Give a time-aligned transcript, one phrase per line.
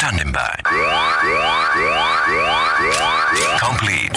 [0.00, 0.56] Standing by.
[3.60, 4.16] Complete.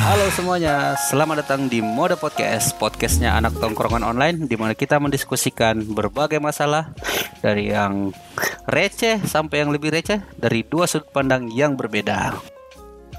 [0.00, 5.84] Halo semuanya, selamat datang di Mode Podcast, podcastnya anak tongkrongan online di mana kita mendiskusikan
[5.92, 6.96] berbagai masalah
[7.44, 8.16] dari yang
[8.64, 12.32] receh sampai yang lebih receh dari dua sudut pandang yang berbeda.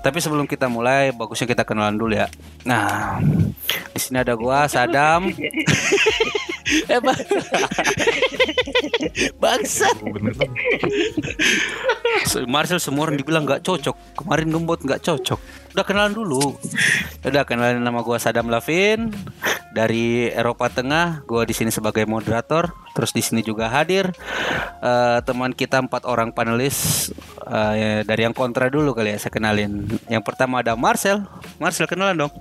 [0.01, 2.33] Tapi sebelum kita mulai, bagusnya kita kenalan dulu ya.
[2.65, 3.21] Nah,
[3.93, 5.29] di sini ada gua Sadam.
[6.65, 7.21] eh, bang.
[9.37, 9.97] Bangsat.
[12.49, 13.95] Marcel semua orang dibilang nggak cocok.
[14.17, 15.39] Kemarin gembot nggak cocok.
[15.75, 16.55] Udah kenalan dulu.
[17.21, 19.13] Udah kenalan nama gua Sadam Lavin
[19.75, 21.27] dari Eropa Tengah.
[21.27, 22.73] Gua di sini sebagai moderator.
[22.95, 24.07] Terus di sini juga hadir
[24.79, 27.11] eh, teman kita empat orang panelis
[27.43, 29.85] eh, ya, dari yang kontra dulu kali ya saya kenalin.
[30.07, 31.27] Yang pertama ada Marcel.
[31.59, 32.33] Marcel kenalan dong.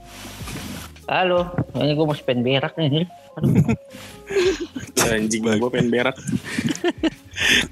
[1.04, 3.04] Halo, ini gue mau spend berak nih.
[4.24, 6.16] Aduh, Anjing gue pengen berak.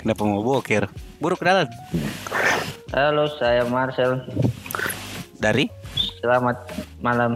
[0.00, 0.88] Kenapa mau boker?
[1.16, 1.68] Buruk kenalan.
[2.92, 4.20] Halo, saya Marcel.
[5.40, 5.72] Dari
[6.22, 6.62] Selamat
[7.02, 7.34] malam,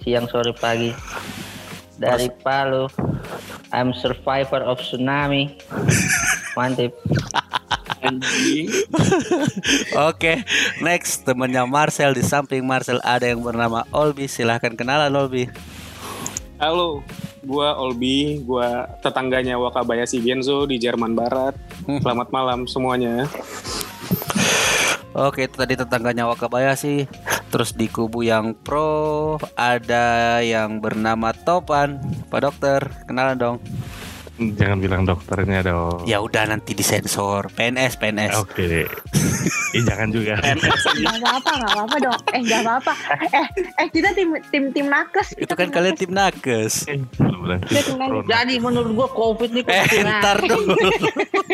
[0.00, 0.94] siang, sore, pagi.
[2.00, 2.88] Dari Palu.
[3.74, 5.58] I'm survivor of tsunami.
[6.56, 6.96] Mantip.
[8.00, 8.72] Anjing.
[9.96, 10.46] Oke,
[10.80, 14.30] next temannya Marcel di samping Marcel ada yang bernama Olbi.
[14.30, 15.50] Silahkan kenalan Olbi.
[16.56, 17.04] Halo,
[17.46, 21.54] gua Olbi, gua tetangganya Wakabayashi Genzo di Jerman Barat.
[21.86, 23.30] Selamat malam semuanya.
[25.16, 27.08] Oke, itu tadi tetangganya Wakabayashi.
[27.48, 32.02] Terus di kubu yang pro ada yang bernama Topan.
[32.28, 33.56] Pak Dokter, kenalan dong.
[34.36, 36.04] Jangan bilang dokternya dong.
[36.04, 37.48] Ya udah nanti disensor.
[37.56, 38.36] PNS, PNS.
[38.36, 38.84] Oke.
[39.72, 40.36] Ih, jangan juga.
[40.96, 42.20] Nggak apa-apa, nggak apa-apa dong.
[42.32, 42.92] Eh, nggak apa-apa.
[43.32, 43.46] Eh,
[43.80, 45.36] eh kita tim tim tim nakes.
[45.36, 46.84] Itu kan tim kalian tim nakes.
[47.46, 48.26] Corona.
[48.26, 50.74] Jadi menurut gue COVID nih Eh, ntar dulu.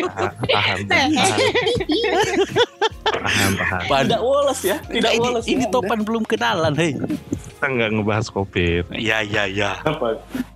[0.03, 1.39] Tahan, tahan, tahan.
[3.03, 3.83] Tahan, tahan.
[3.87, 4.03] Pan.
[4.09, 6.97] Tidak woles ya, tidak Enggak, ini, ini Topan belum kenalan, hei.
[7.63, 8.83] Kita nggak ngebahas COVID.
[8.99, 9.79] Ya, ya, ya.
[9.87, 9.95] Anda.
[9.95, 10.07] Apa?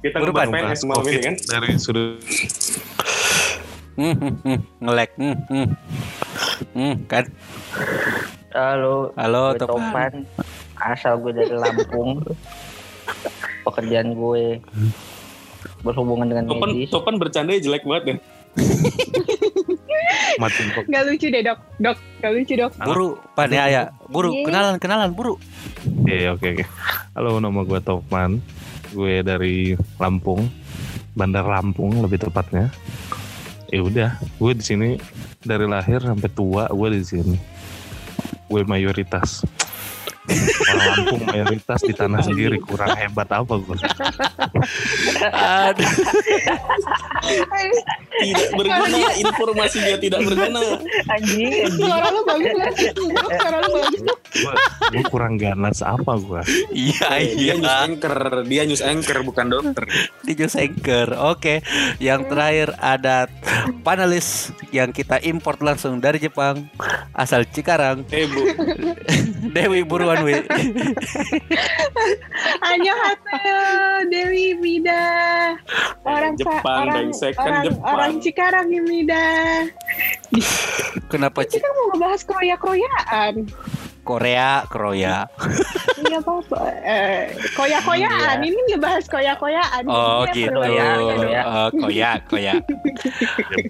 [0.03, 1.35] Kita Berubah, ngebahas PNS malam ini kan?
[1.39, 2.19] dari sudut
[3.95, 4.59] Hmm, hmm, hmm.
[4.83, 5.11] ngelek.
[5.15, 5.37] Hmm,
[6.75, 6.95] hmm.
[7.07, 7.31] Kan.
[8.51, 9.63] Halo, Halo, gue.
[9.63, 10.27] Topan.
[10.75, 12.27] Asal gue dari Lampung.
[13.63, 14.59] Pekerjaan gue
[15.87, 16.91] berhubungan dengan Topan, medis.
[16.91, 18.15] Topan bercanda jelek banget ya.
[20.37, 20.83] mati kok.
[20.87, 21.97] Nggak lucu deh dok, dok.
[22.21, 22.71] Nggak lucu dok.
[22.81, 23.83] Buru, Pan ya, ya.
[24.07, 24.45] Buru, Iya.
[24.47, 25.35] kenalan, kenalan, buru.
[26.03, 26.65] Oke, oke, oke.
[27.13, 28.39] Halo, nama gue Topan.
[28.95, 30.47] Gue dari Lampung,
[31.11, 32.71] Bandar Lampung lebih tepatnya.
[33.67, 34.09] Ya udah,
[34.39, 34.89] gue di sini
[35.43, 37.35] dari lahir sampai tua gue di sini.
[38.47, 39.43] Gue mayoritas.
[40.27, 43.77] Orang Lampung mayoritas di tanah sendiri kurang hebat apa gue?
[45.31, 45.91] Aduh.
[48.17, 50.61] Tidak berguna, informasinya tidak berguna.
[51.07, 51.69] Anjing.
[51.71, 52.71] Suara lu bagus lah.
[52.73, 54.01] Dok, Suara lu bagus.
[54.87, 56.41] Gue, kurang ganas apa gue?
[56.71, 57.53] Iya, Eh, iya.
[57.53, 59.83] Dia news anchor, dia news anchor bukan dokter.
[60.21, 61.07] di News Anchor.
[61.31, 61.63] Oke,
[61.97, 63.31] yang terakhir ada
[63.81, 66.67] panelis yang kita import langsung dari Jepang,
[67.13, 68.43] asal Cikarang, Eh bu,
[70.17, 70.87] Dewi Buruan Wi.
[72.65, 73.61] Annyeonghaseyo,
[74.09, 75.03] Dewi Mida.
[76.05, 77.85] Orang Jepang, orang kan orang, Jepang.
[77.85, 79.25] orang Cikarang ini Mida.
[81.11, 83.33] Kenapa Kita mau ngebahas kroya-kroyaan.
[84.07, 85.27] Korea, Korea?
[85.99, 86.59] Iya apa-apa.
[86.79, 87.27] Eh,
[87.59, 88.39] koya-koyaan.
[88.39, 89.83] Ini ngebahas koya-koyaan.
[89.83, 90.59] Oh Ini gitu.
[90.63, 91.41] ya, ya, ya.
[91.43, 92.55] Oh, koya, koya.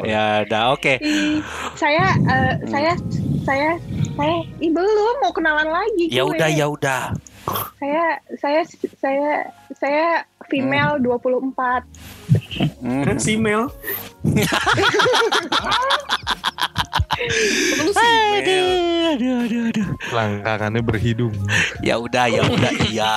[0.05, 1.01] Ya, udah oke.
[1.01, 1.41] Ih,
[1.73, 2.93] saya eh, saya
[3.43, 3.69] saya
[4.17, 7.13] saya ih, belum mau kenalan lagi Ya udah, ya udah.
[7.79, 8.61] saya saya
[8.99, 9.31] saya
[9.77, 10.05] saya
[10.47, 11.83] female 24
[12.79, 13.03] Hmm.
[13.17, 13.35] si.
[13.41, 13.71] Lu.
[17.97, 18.67] Aduh,
[19.11, 19.87] aduh, aduh, aduh.
[20.13, 21.33] Langkangannya berhidung.
[21.81, 23.15] Ya udah, ya udah, iya.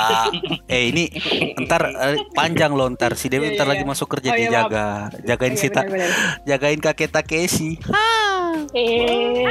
[0.67, 1.13] Eh ini
[1.61, 3.91] ntar eh, panjang loh ntar si Dewi Iya, ntar iya, lagi iya.
[3.93, 4.87] masuk kerja Oh, dia jaga,
[5.23, 6.11] jagain Iya, si Ta- benar-benar.
[6.49, 7.71] jagain kakek Takeshi.
[8.71, 9.45] eh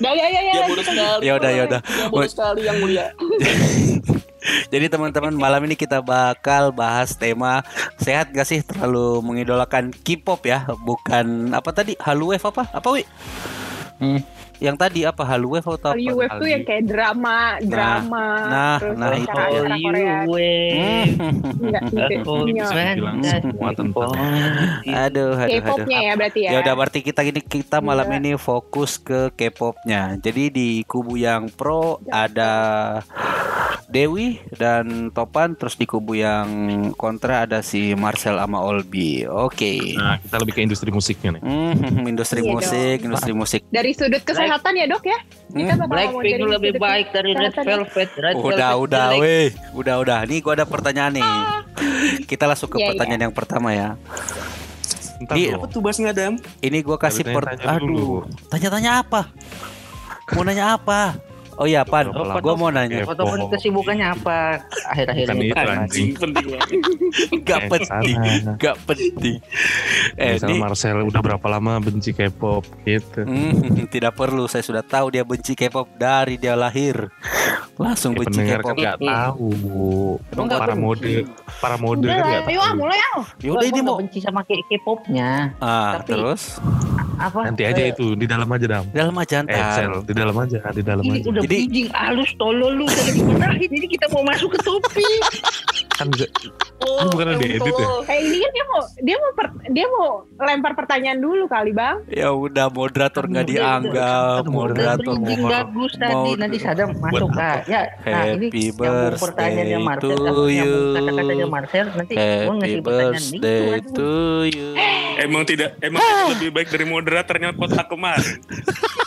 [0.00, 1.22] ya ya ya ya Ya bodoh sekali.
[1.22, 1.80] Ya udah, ya udah.
[1.82, 3.04] Ya bodoh sekali yang mulia.
[4.72, 7.64] Jadi teman-teman malam ini kita bakal bahas tema
[7.96, 12.68] sehat gak sih terlalu mengidolakan K-pop ya, bukan apa tadi Haluwave apa?
[12.72, 13.02] Apa wi?
[13.94, 14.20] Hmm.
[14.62, 15.98] yang tadi apa Hallyu Wave atau apa?
[15.98, 19.34] Hallyu Wave tuh yang kayak drama, drama, nah, terus nah, itu.
[22.54, 23.34] iya.
[23.74, 24.14] tentang
[24.88, 25.58] Aduh, aduh, aduh.
[25.58, 26.50] K-popnya ya berarti ya.
[26.54, 28.18] Ya udah berarti kita gini kita malam Iya.
[28.22, 30.16] ini fokus ke K-popnya.
[30.22, 32.52] Jadi di kubu yang pro ada
[33.84, 36.48] Dewi dan Topan, terus di kubu yang
[36.94, 39.22] kontra ada si Marcel sama Olbi.
[39.24, 39.92] Oke.
[39.92, 41.42] Nah, kita lebih ke industri musiknya nih.
[41.42, 43.60] Hmm, industri Iya musik, industri musik.
[43.68, 45.18] Dari sudut kesehatan ya dok ya.
[45.46, 45.86] Kita Hmm.
[45.86, 47.64] Blackpink lebih sudut baik dari Red kesehatan.
[47.66, 48.10] Velvet.
[48.14, 49.48] Red Udah, Velvet udah, weh.
[49.72, 50.18] Udah, udah.
[50.24, 51.30] Nih gua ada pertanyaan nih.
[52.24, 54.00] Kita langsung ke Iya, pertanyaan yang pertama ya.
[55.16, 55.60] Entar Di- dong.
[55.60, 56.34] Apa tuh Bas ngadam?
[56.58, 57.94] Ini gua kasih Tapi per tanya-tanya dulu.
[57.94, 59.20] Aduh, tanya-tanya apa?
[60.32, 61.14] Mau nanya apa?
[61.54, 62.08] Oh iya, Pan.
[62.08, 63.04] Oh, Gua mau nanya.
[63.04, 65.48] Foto kesibukannya apa akhir-akhir ini?
[65.48, 65.64] Pak?
[65.66, 66.08] anjing.
[66.22, 66.68] penting banget.
[67.42, 68.16] Gak Eh, penting,
[68.56, 69.36] gak penting.
[70.14, 73.22] Eh, Misalnya ini Marcel udah berapa lama benci K-pop gitu.
[73.22, 74.44] Hmm, tidak perlu.
[74.44, 77.06] Saya sudah tahu dia benci K-pop dari dia lahir.
[77.74, 78.66] Langsung Ya, benci K-pop.
[78.66, 79.48] kan nggak tahu.
[80.28, 81.26] Emang para mode,
[81.58, 82.76] para mode kan lah, nggak ayo ah, tahu.
[82.76, 83.24] mulai ah.
[83.38, 85.30] Ya udah ini Gua mau benci sama K-popnya.
[85.58, 86.58] ah Tapi- terus
[87.14, 87.46] Apa?
[87.46, 88.84] Nanti aja Eh, itu di dalam aja dam.
[88.90, 90.02] dalam aja Eh, Sel, ntar.
[90.02, 91.30] di dalam aja, di dalam Ini aja.
[91.30, 95.20] udah Jadi- bridging halus tolol lu udah dimarahin ini kita mau masuk ke topik.
[95.94, 96.32] Kan nggak-
[96.76, 97.86] Oh, bukan ada edit ya?
[98.04, 101.96] Eh ini kan dia mau dia mau per- dia mau lempar pertanyaan dulu kali bang.
[102.06, 107.30] Ya udah moderator nggak Udah, dianggap, udah, moderator mau bagus tadi mau- nanti Sadam masuk
[107.30, 107.40] apa?
[107.40, 113.22] ah ya nah ini Happy nyambung pertanyaannya birthday Marcel kata-katanya Marcel nanti Happy ngasih pertanyaan
[113.22, 113.94] itu birthday aduh.
[113.94, 114.12] to
[114.50, 114.68] you.
[115.16, 118.38] Emang tidak, emang tidak lebih baik dari moderatornya kotak kemarin.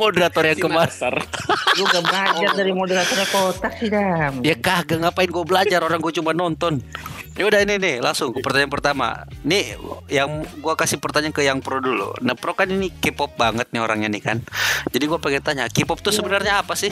[0.00, 0.94] Moderator yang kemarin.
[1.78, 6.12] Lu gak belajar dari moderatornya kotak sih Dam Ya kagak ngapain gue belajar orang gue
[6.16, 6.80] cuma nonton.
[7.38, 9.24] Ya udah ini nih langsung ke pertanyaan pertama.
[9.46, 9.78] Nih
[10.12, 12.12] yang gua kasih pertanyaan ke yang pro dulu.
[12.20, 14.38] Nah pro kan ini K-pop banget nih orangnya nih kan.
[14.90, 16.90] Jadi gua pengen tanya K-pop tuh sebenarnya apa sih?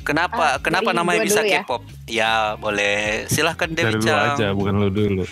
[0.00, 1.60] Kenapa Ah, kenapa dari namanya bisa ya.
[1.60, 1.82] K-pop?
[2.04, 3.24] Ya boleh.
[3.26, 5.24] Silahkan Dari Dewi lu aja, bukan lu dulu.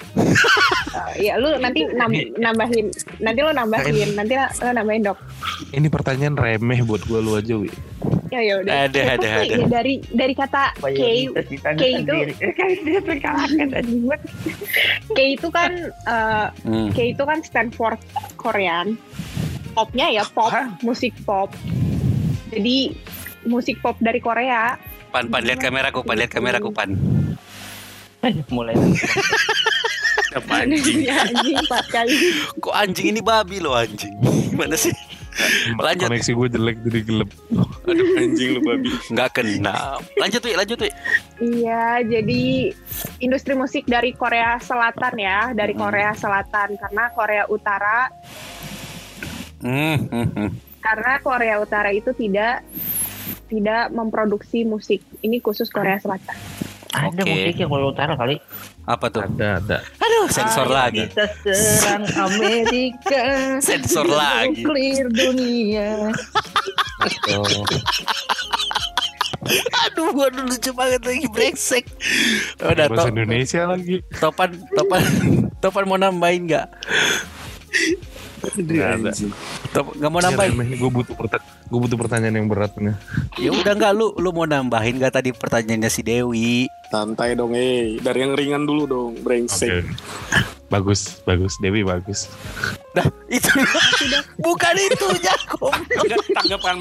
[1.13, 5.19] Eh, ya lu nanti nam- nambahin nanti lu nambahin nanti lu nambahin dok.
[5.71, 7.69] Ini pertanyaan remeh buat gua lu aja, Wi.
[8.29, 8.73] Ya ya udah.
[8.87, 9.55] Ada, K-pop ada, ada.
[9.55, 12.25] ya dari dari kata K Mayoritas ditanya K itu-
[15.13, 16.89] K itu kan eh, Hmm.
[16.91, 17.95] K itu kan stand for
[18.35, 18.97] Korean.
[19.73, 21.49] Popnya ya pop, musik pop.
[22.49, 22.93] Jadi
[23.47, 24.77] musik pop dari Korea.
[25.13, 26.97] Pan pan lihat kameraku, pan lihat kameraku pan.
[28.55, 28.79] mulai
[30.39, 31.05] Apa anjing?
[31.05, 32.17] Ya, anjing empat kali.
[32.57, 34.17] Kok anjing ini babi loh anjing.
[34.49, 34.95] Gimana sih?
[35.77, 36.09] Lanjut.
[36.09, 37.31] Koneksi gue jelek jadi gelap.
[37.89, 38.89] Aduh anjing lu babi.
[39.13, 40.01] Nggak kena.
[40.17, 40.91] Lanjut Wi, lanjut Wi.
[41.41, 42.43] Iya, jadi
[43.21, 45.83] industri musik dari Korea Selatan ya, dari Hmm.
[45.89, 48.09] Korea Selatan karena Korea Utara
[49.63, 50.51] Hmm, hmm, hmm.
[50.83, 52.67] karena Korea Utara itu tidak
[53.53, 55.05] tidak memproduksi musik.
[55.21, 56.33] Ini khusus Korea Selatan.
[56.91, 57.25] ada Oke.
[57.25, 58.37] musiknya kalau utara kali
[58.83, 59.23] Apa tuh?
[59.23, 59.79] Ada, ada.
[59.97, 61.05] Aduh, sensor Ayo lagi.
[61.07, 63.23] kita serang Amerika
[63.69, 64.61] Sensor lagi.
[64.61, 66.13] Clear dunia
[67.33, 67.65] Oh,
[69.83, 71.85] Aduh, gua dulu lucu banget lagi brengsek.
[72.59, 73.99] Udah bahasa Indonesia lagi.
[74.17, 75.03] topan topan
[75.63, 76.67] topan mau nambahin nggak?
[78.43, 79.11] Nggak ada.
[79.73, 80.53] Nggak mau nambahin?
[80.75, 81.15] Gue butuh
[81.73, 82.93] gue butuh pertanyaan yang berat nih.
[83.39, 86.69] Ya udah nggak lu lu mau nambahin nggak tadi pertanyaannya si Dewi?
[86.87, 87.97] Santai dong, eh.
[87.97, 89.89] Dari yang ringan dulu dong, brengsek.
[90.69, 91.57] Bagus, bagus.
[91.57, 92.29] Dewi bagus.
[92.93, 93.49] Dah itu
[94.37, 95.73] bukan itu Jakob.
[95.73, 96.75] Tanggap- Tanggapan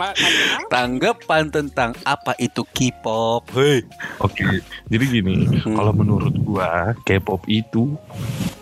[0.68, 3.48] Tanggapan tentang apa itu K-pop?
[3.52, 3.84] Hei.
[4.20, 4.60] Oke.
[4.88, 5.76] Jadi gini, Hmm.
[5.76, 7.96] kalau menurut gua K-pop itu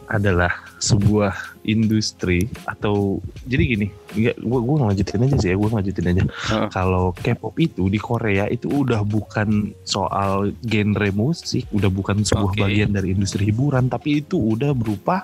[0.10, 0.50] adalah
[0.82, 3.88] sebuah industri atau jadi gini,
[4.18, 6.24] ya, gua gua ngelanjutin aja sih ya, gua ngelanjutin aja.
[6.25, 6.68] Heeh.
[6.74, 12.62] Kalau K-pop itu di Korea itu udah bukan soal genre musik, udah bukan sebuah Oke.
[12.66, 15.22] bagian dari industri hiburan, tapi itu udah berupa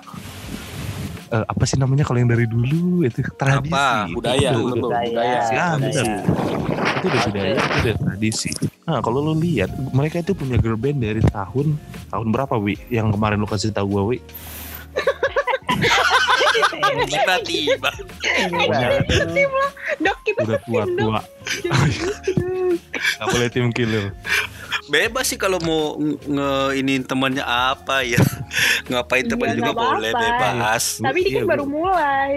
[1.26, 4.06] eh, apa sih namanya kalau yang dari dulu itu tradisi Apa?
[4.14, 5.10] budaya, Itu- betul, Budaya.
[5.10, 5.40] budaya.
[5.50, 5.74] Ah, Budaya.
[5.82, 6.06] benar.
[6.96, 8.50] itu udah budaya itu udah tradisi
[8.86, 11.74] nah kalau lu lihat mereka itu punya girl band dari tahun
[12.08, 14.18] tahun berapa wi yang kemarin lu kasih tahu gua wi
[17.06, 17.90] Tiba-tiba.
[19.98, 21.20] Dok kita udah tua tua
[23.16, 24.12] nggak boleh tim killer
[24.86, 28.22] Bebas sih kalau mau nge- nge-iniin temannya apa ya.
[28.86, 31.02] Ngapain temannya juga boleh bebas.
[31.02, 32.32] Tapi ini Iya, kan gua- baru mulai.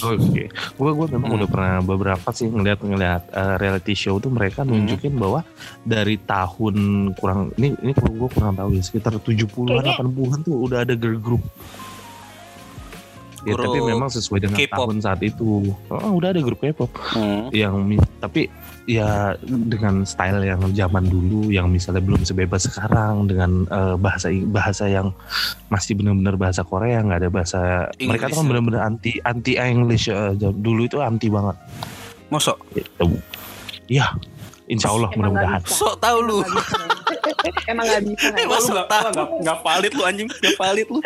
[0.00, 0.48] Oke,
[0.78, 1.36] gua gua memang Hmm.
[1.36, 4.80] udah pernah beberapa sih ngeliat ngeliat eh, reality show tuh mereka Hmm.
[4.80, 5.44] nunjukin bahwa
[5.82, 6.76] dari tahun
[7.14, 10.94] kurang ini ini kalau gua kurang tahu ya sekitar 70-an Kayaknya- 80-an tuh udah ada
[10.94, 11.44] girl group.
[13.42, 14.76] Ya, tapi memang sesuai dengan K-pop.
[14.84, 15.72] tahun saat itu.
[15.88, 17.48] Oh, udah ada grup K-pop Hmm.
[17.50, 18.52] yang tapi
[18.84, 24.84] ya dengan style yang zaman dulu yang misalnya belum sebebas sekarang dengan eh, bahasa bahasa
[24.86, 25.14] yang
[25.68, 27.60] masih benar-benar bahasa Korea nggak ada bahasa
[27.96, 28.48] mereka Inggris tuh kan ya.
[28.50, 31.56] benar-benar anti anti English eh, jam- dulu itu anti banget
[32.28, 32.58] Mosok?
[32.72, 33.06] Gitu.
[33.86, 34.10] ya
[34.66, 35.66] Insya Allah mudah-mudahan.
[35.66, 36.38] Sok tahu lu.
[37.70, 38.26] Emang nggak bisa.
[38.32, 41.00] nggak Eh, Lu nggak nggak nggak valid lu anjing, nggak valid lu.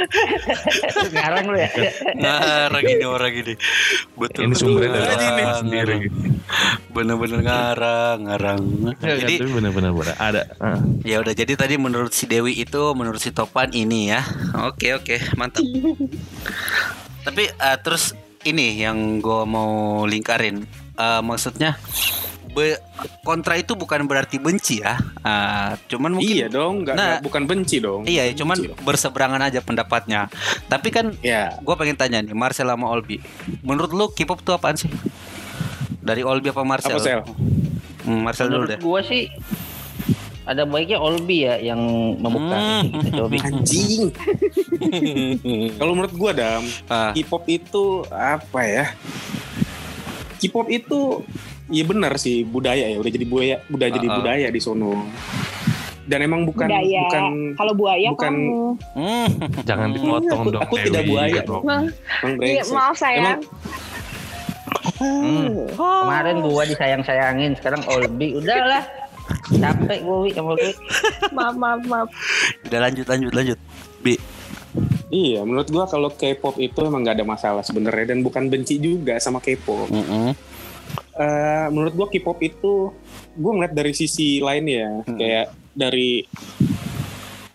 [1.15, 1.69] Ngarang lu ya.
[2.17, 3.55] Ngarang ini orang ini.
[4.15, 4.41] Betul.
[4.49, 5.59] ini sumbernya dari ngarang.
[5.61, 5.97] sendiri.
[6.95, 8.61] Bener-bener ngarang, ngarang.
[9.01, 9.93] Jadi benar.
[10.21, 10.79] ada eh.
[11.05, 14.23] ya udah jadi tadi menurut si Dewi itu menurut si Topan ini ya.
[14.69, 15.65] Oke oke mantap.
[17.25, 18.13] Tapi eh, terus
[18.45, 20.65] ini yang gue mau lingkarin.
[20.95, 21.75] Eh, maksudnya
[22.55, 22.79] be-
[23.21, 24.95] kontra itu bukan berarti benci ya.
[25.21, 27.05] Eh, cuman mungkin Iya dong, nggak Nah.
[27.11, 28.03] nggak- bukan benci dong.
[28.05, 28.81] Iya, cuman Benci dong.
[28.81, 30.31] berseberangan aja pendapatnya.
[30.65, 33.19] Tapi kan Ya, gue pengen tanya nih, Marcel sama Olbi.
[33.61, 34.89] Menurut lu K-pop tuh apaan sih?
[35.99, 36.95] Dari Olbi apa Marcel?
[36.95, 37.21] Apa, Sel?
[38.05, 38.81] Hmm, Marcel dulu Menurut deh.
[38.81, 39.33] gua sih
[40.45, 41.81] ada baiknya Olbi ya yang
[42.15, 42.85] membuka Hmm.
[43.01, 44.13] gitu, anjing.
[45.79, 48.87] Kalau menurut gua dam, Ah, K-pop itu apa ya?
[50.37, 51.25] K-pop itu
[51.67, 54.19] Iya benar sih budaya ya udah jadi budaya udah jadi Uh-uh.
[54.19, 54.93] budaya di sono.
[56.05, 57.01] Dan emang bukan Budaya.
[57.03, 58.61] bukan Kalau buaya Bukan- kamu.
[58.93, 59.27] hmm.
[59.65, 59.97] jangan Hmm.
[59.97, 61.41] dipotong Aku- dong aku tidak buaya.
[61.43, 61.63] Dong.
[61.63, 61.85] Bang,
[62.21, 63.25] emang iya, maaf sayang.
[63.25, 63.41] Emang
[64.95, 65.65] Hmm.
[65.71, 68.85] Kemarin gua disayang-sayangin, sekarang Olbi udahlah.
[69.51, 70.71] Capek gua Wi, sama Wi.
[71.31, 72.09] maaf, maaf, maaf.
[72.63, 73.59] Udah lanjut lanjut lanjut.
[73.99, 74.21] Bi.
[75.09, 79.17] Iya, menurut gua kalau K-pop itu emang nggak ada masalah sebenarnya dan bukan benci juga
[79.17, 79.89] sama K-pop.
[79.89, 80.37] Mm-mm.
[81.15, 82.91] Eh, menurut gua K-pop itu
[83.35, 85.15] gua ngeliat dari sisi lain ya, Hmm.
[85.15, 86.27] kayak dari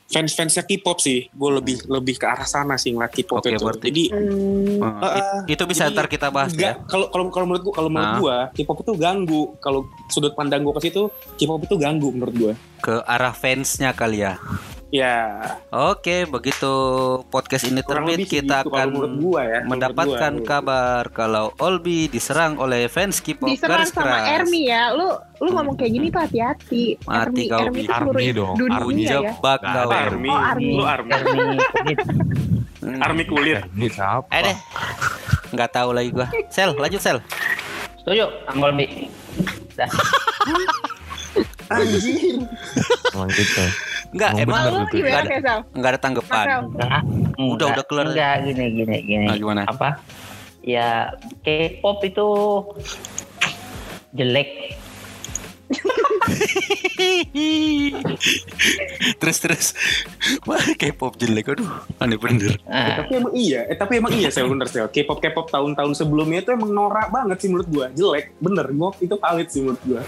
[0.10, 3.62] fans-fansnya K-pop sih, gue lebih lebih ke arah sana sih ngeliat K-pop Oke, itu.
[3.62, 6.88] berarti- Jadi Hmm, Eh, it- itu bisa jadi ntar kita bahas Enggak, ya.
[6.88, 8.18] kalau kalau kalau menurut gua kalau menurut Ah.
[8.18, 9.42] gua K-pop itu ganggu.
[9.60, 12.54] Kalau sudut pandang gua ke situ, K-pop itu ganggu menurut gua.
[12.80, 14.40] Ke arah fansnya kali ya.
[14.90, 15.38] Ya,
[15.70, 16.66] Oke, begitu
[17.30, 18.90] podcast ini terbit kita gitu akan
[19.22, 19.62] gua ya.
[19.62, 20.48] mendapatkan gua.
[20.50, 24.34] kabar kalau Olbi diserang oleh fans K-pop diserang garis sama keras.
[24.42, 24.90] Ermi ya.
[24.90, 26.98] Lu lu ngomong kayak gini tuh hati-hati.
[27.06, 28.98] Mati Ermi, kau, Ermi itu seluruh Army dong, dunia Army.
[28.98, 29.12] ya.
[29.30, 29.92] Jebak Nggak kau.
[29.94, 30.72] Army, Oh, Army.
[30.74, 31.38] lu Army, Ermi
[31.70, 32.00] kulit.
[32.98, 33.58] Army kulit.
[33.70, 34.26] Ini siapa?
[34.32, 34.58] Eh deh.
[35.54, 36.28] Nggak tahu lagi gua.
[36.50, 37.18] Sel, lanjut Sel.
[38.02, 39.06] Setuju, sama Olbi.
[41.70, 41.86] Dah.
[43.14, 43.62] Emang gitu.
[44.10, 45.56] Enggak, Emang Lu gimana Nggak ada.
[45.70, 46.46] enggak ada tanggapan.
[46.66, 46.90] Enggak,
[47.38, 48.06] Udah, enggak, udah keluar.
[48.10, 49.28] Enggak, gini, gini, gini.
[49.30, 49.62] Ah, gimana?
[49.70, 49.90] Apa?
[50.66, 51.14] Ya,
[51.46, 52.28] K-pop itu
[54.12, 54.76] jelek.
[59.22, 59.68] terus terus.
[60.50, 61.70] Wah, K-pop jelek aduh.
[62.02, 62.58] Aneh bener.
[62.66, 64.82] Nah, Tapi emang iya, eh, tapi emang iya saya bener sih.
[64.82, 67.86] K-pop K-pop tahun-tahun sebelumnya itu emang norak banget sih menurut gua.
[67.94, 68.66] Jelek, bener.
[68.74, 70.02] Gua itu valid sih menurut gua.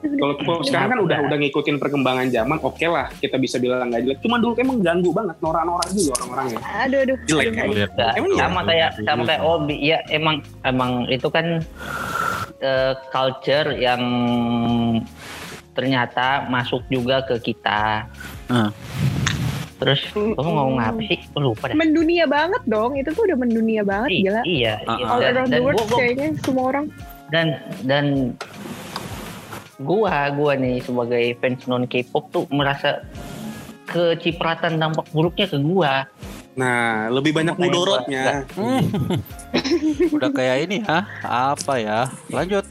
[0.00, 4.02] Kalau K-pop sekarang kan udah udah ngikutin perkembangan zaman, oke lah kita bisa bilang nggak
[4.08, 4.18] jelek.
[4.24, 6.58] Cuma dulu emang ganggu banget, norak-norak juga orang-orangnya.
[6.84, 7.16] Aduh, aduh.
[7.28, 7.86] Jelek aduh.
[8.16, 8.40] Emang iya?
[8.40, 9.76] sama kayak sama kayak Olbi.
[9.80, 11.46] Ya, emang emang itu kan
[12.60, 14.02] eh, culture yang
[15.72, 18.08] ternyata masuk juga ke kita.
[18.50, 18.70] Ah.
[19.80, 21.16] Terus kamu ngomong apa sih?
[21.32, 21.76] Aku lupa dah.
[21.76, 23.00] Mendunia banget dong.
[23.00, 24.40] Itu tuh udah mendunia banget, I- gila.
[24.44, 24.96] Iya, iya.
[25.00, 25.16] ah.
[25.16, 26.86] All Dan- around dan the world kayaknya semua orang.
[27.30, 27.46] dan
[27.86, 28.34] dan
[29.80, 33.02] gua gua nih sebagai fans non K-pop tuh merasa
[33.90, 36.06] kecipratan dampak buruknya ke gua.
[36.54, 38.24] Nah, lebih banyak Makanya mudorotnya.
[40.14, 41.06] Udah kayak ini ya.
[41.24, 42.00] Apa ya?
[42.28, 42.66] Lanjut.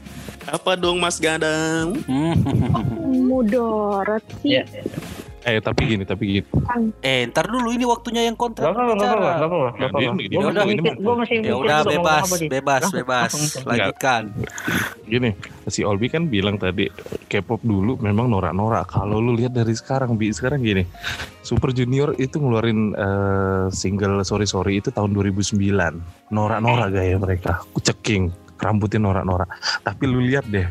[0.48, 2.00] Apa dong Mas Gadang?
[2.08, 2.34] Hmm.
[3.28, 4.60] Mudorot sih.
[4.60, 4.64] Ya.
[5.40, 6.46] Eh tapi gini, tapi gini.
[7.00, 8.68] Eh, ntar dulu ini waktunya yang kontrak.
[8.68, 9.68] Gak apa-apa, gak apa-apa,
[11.40, 13.30] Ya udah mau bebas, bebas, bebas.
[13.64, 14.22] Lanjutkan.
[15.08, 15.32] Gini,
[15.66, 16.92] si Olbi kan bilang tadi
[17.26, 18.92] K-pop dulu memang norak-norak.
[18.92, 20.84] Kalau lu lihat dari sekarang, bi sekarang gini,
[21.40, 25.56] Super Junior itu ngeluarin eh, single Sorry Sorry itu tahun 2009.
[26.30, 28.28] Norak-norak gaya mereka, ceking,
[28.60, 29.48] rambutnya norak-norak.
[29.80, 30.68] Tapi lu lihat deh,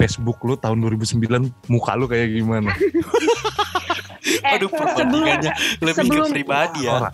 [0.00, 1.20] Facebook lu tahun 2009
[1.68, 2.72] muka lu kayak gimana?
[4.20, 7.08] Eh, Aduh, sebelum perbandingannya lebih ke sebelum- pribadi ya.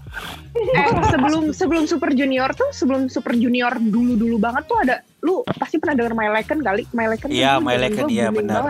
[0.54, 5.78] Eh, sebelum sebelum Super Junior tuh, sebelum Super Junior dulu-dulu banget tuh ada lu pasti
[5.78, 8.62] pernah denger My Legend kali My tuh Iya, My gua iya, benar.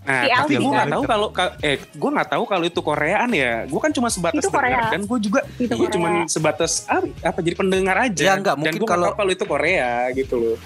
[0.00, 0.94] Nah, Si tapi gue nggak kan?
[0.94, 3.52] tahu kalau ka- eh gue nggak tahu kalau itu Koreaan ya.
[3.66, 4.82] Gue kan cuma sebatas Itu Korea.
[4.88, 5.92] dan gue juga Itu iya Korea.
[5.92, 8.22] cuma sebatas ah, apa jadi pendengar aja.
[8.24, 10.56] Ya, nggak, dan mungkin gue nggak kalau- tahu kalau itu Korea gitu loh.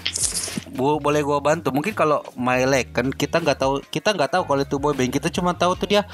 [0.77, 1.73] Bu, boleh gua bantu.
[1.73, 5.09] Mungkin kalau Mylek kan kita nggak tahu kita nggak tahu kalau itu boyband.
[5.09, 6.05] Kita cuma tahu tuh dia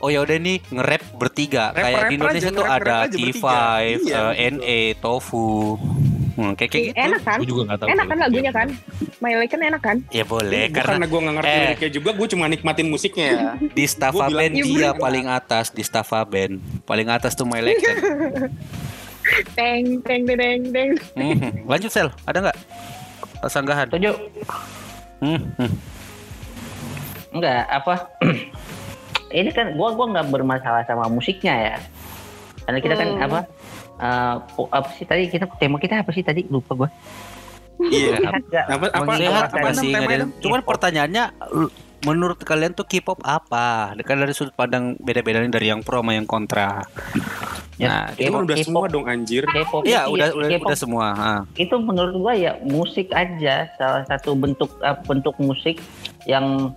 [0.00, 1.70] oh ya udah nih nge-rap bertiga.
[1.70, 3.60] Rapper- kayak di rapper Indonesia aja, tuh ada nge-rap aja T5, bertiga.
[4.00, 5.76] Iya, eh, NE, Tofu.
[6.36, 7.00] Hmm, kayak kayak gitu.
[7.00, 7.38] Enak kan?
[7.42, 7.88] Juga tahu.
[7.88, 8.68] Enak kan lagunya kan?
[9.16, 9.96] My Like kan enak kan?
[10.10, 11.60] Ya boleh karena karena gue nggak ngerti Eh.
[11.64, 13.30] liriknya juga, gue cuma nikmatin musiknya.
[13.76, 15.00] di Staffa Band iya, dia bener.
[15.00, 16.60] paling atas di Staffa Band.
[16.84, 17.96] Paling atas tuh Mylek kan.
[19.52, 20.90] Teng teng teng teng teng.
[21.16, 22.56] Hmm, Lanjut Sel, ada nggak
[23.48, 23.86] sanggahan?
[23.86, 24.10] Setuju?
[25.18, 25.72] Hmm, hmm.
[27.32, 27.94] Enggak, apa?
[29.34, 31.76] ini kan gua gua nggak bermasalah sama musiknya ya.
[32.62, 33.26] Karena kita kan Hmm.
[33.26, 33.40] apa?
[33.96, 36.88] eh, po- apa sih tadi kita tema kita apa sih tadi lupa gua.
[37.82, 38.16] Iya.
[38.18, 38.64] Sehat nggak?
[38.66, 39.90] Apa apa Menghilangkan Sehat apa nggak sih?
[39.90, 40.40] namanya Nggak ada- itu?
[40.42, 40.70] Cuman K-pop.
[40.70, 41.24] pertanyaannya
[41.54, 41.74] l-
[42.06, 43.90] menurut kalian tuh K-pop apa?
[44.06, 46.86] Kan dari sudut pandang beda-beda nih dari yang pro sama yang kontra.
[47.76, 49.42] Nah, Ya, Itu kan udah semua dong anjir.
[49.44, 51.06] K-pop Iya, itu udah ya, udah, udah semua.
[51.12, 51.32] ha.
[51.58, 55.82] itu menurut gua ya musik aja salah satu bentuk eh, bentuk musik
[56.24, 56.72] yang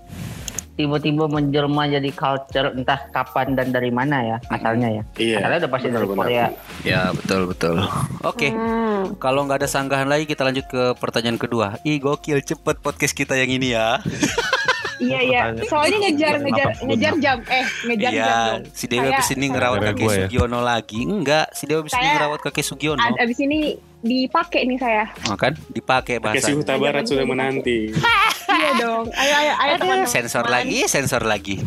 [0.75, 5.03] tiba-tiba menjelma jadi culture entah kapan dan dari mana ya asalnya ya.
[5.19, 5.37] Iya.
[5.43, 6.07] Asalnya udah pasti dari.
[6.07, 6.45] Korea.
[6.87, 7.75] Ya, betul betul.
[8.23, 8.47] Oke.
[8.51, 9.15] Hmm.
[9.19, 11.75] Kalau nggak ada sanggahan lagi kita lanjut ke pertanyaan kedua.
[11.83, 13.99] Ih gokil cepet podcast kita yang ini ya.
[14.99, 15.41] Iya iya.
[15.63, 16.87] Soalnya ngejar ngejar 86.
[16.87, 17.37] ngejar jam.
[17.41, 18.61] Eh ngejar jam Iya, dong.
[18.69, 20.15] si Dewi Saya- abis ini ngerawat kakek ya.
[20.19, 20.99] Sugiono lagi.
[21.01, 22.99] Enggak, si Dewi abis ini ngerawat kakek Sugiono.
[23.15, 23.59] Abis ini
[23.99, 25.03] dipakai nih saya.
[25.25, 26.47] Oh, kan dipakai bahasa.
[26.49, 27.91] Huta Barat sudah menanti.
[28.49, 29.05] iya dong.
[29.13, 29.97] Ayo ayo ayo teman.
[30.09, 31.61] Sensor lagi, sensor lagi.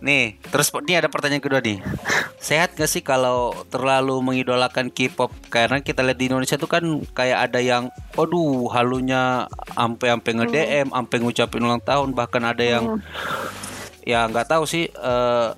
[0.00, 1.82] Nih, terus ini ada pertanyaan kedua nih.
[2.38, 5.34] Sehat gak sih kalau terlalu mengidolakan K-pop?
[5.50, 10.94] Karena kita lihat di Indonesia tuh kan kayak ada yang, aduh, halunya ampe ampe nge-DM,
[10.94, 13.02] ampe ngucapin ulang tahun, bahkan ada yang
[14.06, 15.48] ya nggak tahu sih eh,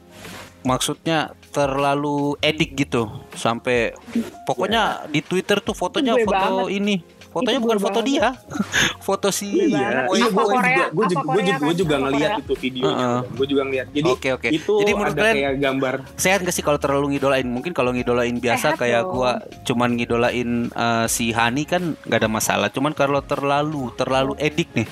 [0.66, 3.95] maksudnya terlalu edik gitu sampai
[4.42, 6.78] pokoknya di Twitter tuh fotonya Gue foto banget.
[6.78, 6.95] ini
[7.30, 8.10] fotonya Itu bukan gue foto banget.
[8.10, 8.26] dia
[9.06, 10.04] foto si Gue Iya, banget.
[10.12, 10.75] iya Apa gue Korea?
[10.76, 11.76] juga, gue juga, gue juga, gue kan?
[11.76, 12.30] juga Korea?
[12.37, 12.90] itu videonya.
[13.00, 13.20] Heeh.
[13.30, 13.87] Gue juga ngeliat.
[13.90, 14.49] Jadi Oke, oke.
[14.50, 15.94] itu Jadi menurut ada kalian- kayak gambar.
[16.16, 19.30] sehat gak sih kalau terlalu ngidolain mungkin kalau ngidolain biasa Sehat kayak gua
[19.62, 24.84] cuman ngidolain eh, si Hani kan nggak ada masalah cuman kalau terlalu terlalu edik nih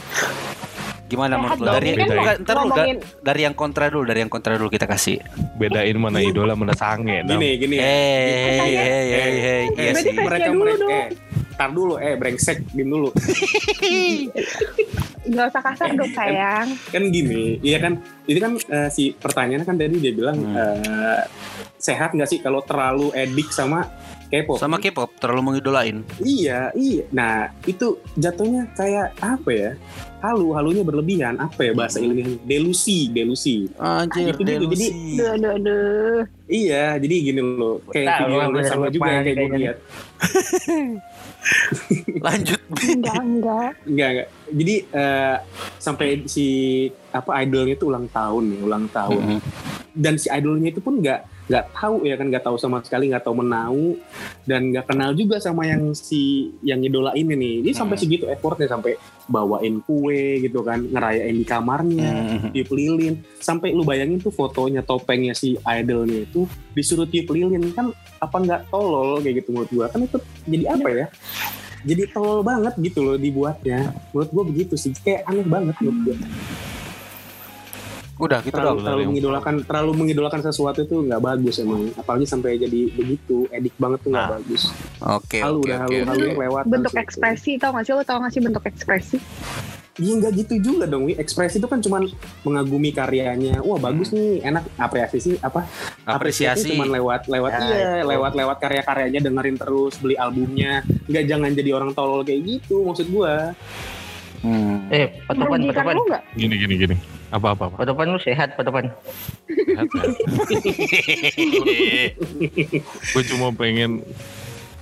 [1.04, 4.52] gimana Sehat menurut lo dari kan ntar ngomongin- dari yang kontra dulu dari yang kontra
[4.54, 7.24] dulu kita kasih Bedain mana idola mana sange.
[7.24, 7.76] Gini, gini.
[7.76, 10.90] hei hei hei hei hei iya Berarti sih versi- mereka dulu mereka dong.
[10.90, 11.06] eh
[11.58, 13.10] tar dulu eh brengsek dim dulu.
[15.28, 16.68] Nggak usah kasar dong sayang.
[16.88, 18.00] kan gini iya kan?
[18.24, 20.56] Itu kan eh, si pertanyaannya kan tadi dia bilang Hmm.
[20.56, 21.22] eh,
[21.76, 23.90] sehat nggak sih kalau terlalu edik sama
[24.28, 24.56] K-pop?
[24.56, 26.04] Sama K-pop terlalu mengidolain.
[26.18, 27.04] Iya iya.
[27.10, 29.70] Nah itu jatuhnya kayak apa ya?
[30.18, 31.36] Halu halunya berlebihan.
[31.36, 33.72] Apa ya bahasa ilmiahnya delusi delusi.
[33.76, 35.16] Anjir Itu gitu, delusi.
[35.16, 36.20] Duh duh duh.
[36.46, 37.80] iya jadi gini loh.
[37.88, 39.76] Kayak Tahu, video sama juga yang kayak gue lihat
[42.26, 43.70] lanjut Enggak enggak.
[43.88, 44.28] Enggak, enggak.
[44.52, 45.36] Jadi eh,
[45.80, 46.46] sampai si
[47.10, 49.22] apa idolnya itu ulang tahun nih, ulang tahun.
[49.24, 49.40] Mhm.
[49.96, 53.24] Dan si idolnya itu pun nggak nggak tahu ya kan, nggak tahu sama sekali, nggak
[53.24, 53.96] tahu menau
[54.44, 57.64] dan nggak kenal juga sama yang si yang idolain ini.
[57.64, 58.04] Dia sampai Hmm.
[58.04, 62.48] segitu effortnya sampai bawain kue gitu kan, ngerayain di kamarnya, Mhm.
[62.52, 63.14] tiup lilin.
[63.40, 66.44] Sampai lu bayangin tuh fotonya topengnya si idolnya itu
[66.76, 67.88] disuruh tiup lilin kan
[68.20, 71.06] apa nggak tolol kayak gitu menurut gua kan itu jadi apa ya?
[71.78, 73.94] Jadi tolol banget gitu loh dibuatnya.
[74.12, 76.16] Menurut gua begitu sih, kayak aneh banget menurut gua.
[78.18, 81.86] Udah gitu Terlalu, dong terlalu mengidolakan terlalu mengidolakan sesuatu itu nggak bagus emang.
[81.94, 84.34] Apalagi sampai jadi begitu, edik banget tuh nggak Nah.
[84.36, 84.62] bagus.
[84.98, 86.64] oke Halu oke udah oke halu, halu lewat.
[86.66, 87.92] Bentuk ekspresi tau gak sih?
[87.94, 89.16] Lo tau gak sih bentuk ekspresi?
[89.98, 91.18] Iya nggak gitu juga dong, Wi.
[91.18, 92.06] Ekspresi itu kan cuman
[92.42, 93.58] mengagumi karyanya.
[93.66, 95.66] Wah bagus nih, enak apresiasi apa?
[96.06, 98.06] apresiasi cuman lewat lewat Ya, iya, itu.
[98.06, 100.86] lewat lewat karya-karyanya dengerin terus, beli albumnya.
[101.06, 103.52] Nggak jangan jadi orang tolol kayak gitu maksud gua.
[104.38, 104.86] Hmm.
[104.94, 106.12] Eh, Patopan, Merugikan Patopan.
[106.14, 106.22] gak?
[106.38, 106.96] Gini gini gini.
[107.34, 107.76] Apa apa apa.
[107.82, 108.86] Patopan lu sehat, Patopan.
[109.50, 110.14] Sehat, sehat.
[113.12, 114.06] gue cuma pengen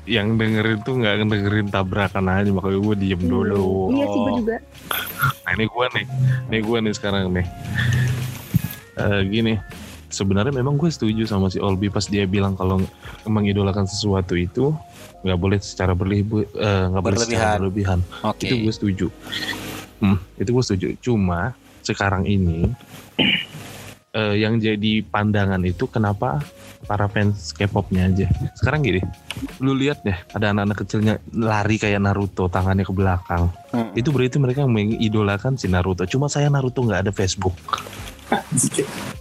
[0.07, 3.90] yang dengerin tuh nggak dengerin tabrakan aja makanya gue diem dulu.
[3.90, 4.57] Iya sih gue juga.
[5.42, 6.07] Nah ini gue nih,
[6.53, 7.47] ini gue nih sekarang nih.
[8.97, 9.55] Eh gini,
[10.09, 12.83] sebenarnya memang gue setuju sama si Olbi pas dia bilang kalau
[13.27, 14.75] mengidolakan sesuatu itu
[15.27, 17.99] nggak boleh secara berlebihan, nggak boleh secara berlebihan.
[18.23, 19.07] oke Itu gue setuju.
[19.99, 20.87] Hmm, itu gue setuju.
[21.03, 22.71] Cuma sekarang ini
[24.14, 26.42] eh, yang jadi pandangan itu kenapa
[26.87, 28.27] para fans K-popnya aja.
[28.55, 29.03] Sekarang gini,
[29.59, 33.51] lu lihat deh ada anak-anak kecilnya lari kayak Naruto tangannya ke belakang.
[33.75, 33.90] Hmm.
[33.99, 36.07] Itu berarti mereka mengidolakan si Naruto.
[36.07, 37.57] Cuma saya Naruto nggak ada Facebook.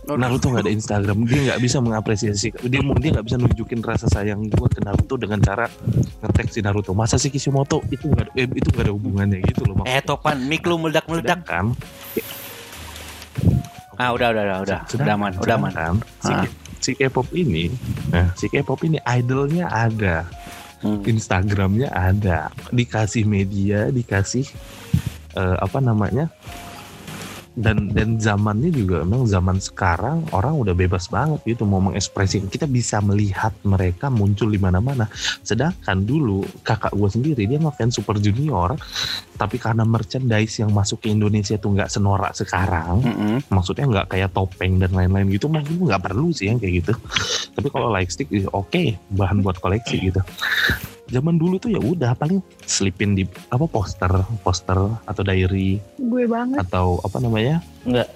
[0.08, 1.18] Naruto nggak ada Instagram.
[1.24, 2.50] Dia nggak bisa mengapresiasi.
[2.63, 5.65] Dia dia nggak bisa nunjukin rasa sayang gue ke Naruto dengan cara
[6.22, 6.91] ngetek si Naruto.
[6.91, 7.82] Masa si Kishimoto?
[7.88, 11.41] Itu nggak ada- eh, itu nggak ada hubungannya gitu loh Eh topan, mic lu meledak-meledak.
[11.41, 11.74] kan
[13.96, 15.72] Ah udah udah udah udah, udah aman, udah aman.
[16.20, 16.44] si, Ah.
[16.78, 17.72] si K-pop ini
[18.12, 20.28] nah si K-pop ini idolnya ada.
[20.84, 21.00] Hmm.
[21.02, 22.52] Instagramnya ada.
[22.70, 24.46] Dikasih media dikasih
[25.34, 26.28] eh, apa namanya
[27.56, 32.68] dan dan zamannya juga memang zaman sekarang orang udah bebas banget gitu mau mengekspresikan kita
[32.68, 35.08] bisa melihat mereka muncul di mana-mana.
[35.39, 38.76] Sedangkan dulu kakak gue sendiri dia ngefans Super Junior.
[39.36, 43.36] Tapi karena merchandise yang masuk ke Indonesia tuh nggak senorak sekarang Mm-mm.
[43.52, 46.94] maksudnya nggak kayak topeng dan lain-lain gitu mungkin nggak perlu sih yang kayak gitu.
[47.56, 50.24] Tapi kalau light stick ya oke bahan buat koleksi gitu
[51.08, 54.10] zaman dulu tuh ya udah paling selipin di apa poster
[54.41, 56.62] poster atau diary Gue banget.
[56.62, 58.10] atau apa namanya Enggak.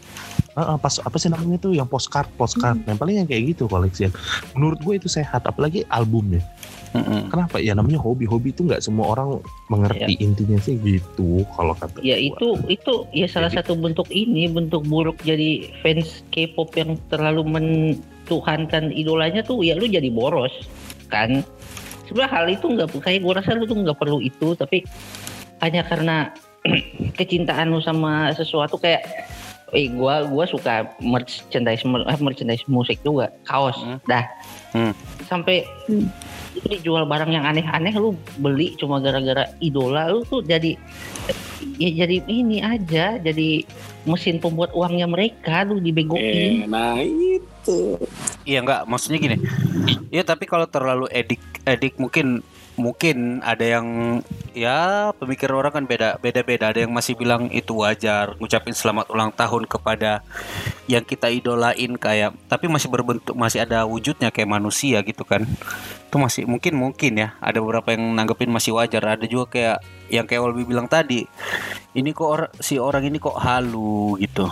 [0.52, 3.66] Ah, ah, pas apa sih namanya tuh yang postcard postcard yang paling yang kayak gitu
[3.66, 4.10] koleksian
[4.52, 6.42] menurut gue itu sehat apalagi albumnya
[6.90, 7.30] Mm-mm.
[7.30, 9.38] kenapa ya namanya hobi-hobi itu nggak semua orang
[9.70, 12.26] mengerti intinya sih gitu kalau kata Ya gua.
[12.26, 17.46] itu itu ya salah Jadi- satu bentuk ini bentuk buruk jadi fans K-pop yang terlalu
[17.46, 20.52] mentuhankan idolanya tuh ya lu jadi boros
[21.08, 21.46] kan.
[22.10, 24.82] Sebenarnya hal itu nggak kayak gue rasa lu tuh nggak perlu itu tapi
[25.62, 26.34] hanya karena
[27.20, 29.06] kecintaan lu sama sesuatu kayak
[29.70, 33.78] Eh, gua gua suka merchandise mer- eh, merchandise musik juga, kaos.
[33.78, 34.02] Hmm.
[34.10, 34.26] Dah.
[34.74, 34.98] Hmm.
[35.30, 36.10] Sampai Hmm.
[36.58, 40.74] lu dijual barang yang aneh-aneh lu beli cuma gara-gara idola lu tuh jadi
[41.78, 43.62] ya jadi ini aja jadi
[44.04, 47.46] mesin pembuat uangnya mereka lu dibegokin Eh, nah itu.
[48.48, 49.38] Iya enggak, maksudnya gini.
[50.10, 52.42] Iya tapi kalau terlalu edik edik mungkin
[52.80, 53.88] mungkin ada yang
[54.56, 59.12] ya pemikiran orang kan beda beda beda ada yang masih bilang itu wajar ngucapin selamat
[59.12, 60.24] ulang tahun kepada
[60.88, 62.34] yang kita idolain kayak.
[62.48, 65.44] Tapi masih berbentuk masih ada wujudnya kayak manusia gitu kan.
[66.08, 67.36] Itu masih mungkin mungkin ya.
[67.44, 69.04] Ada beberapa yang nanggepin masih wajar.
[69.20, 69.78] Ada juga kayak
[70.10, 71.28] yang kayak Walby bilang tadi
[71.94, 74.50] ini kok or- si orang ini kok halu gitu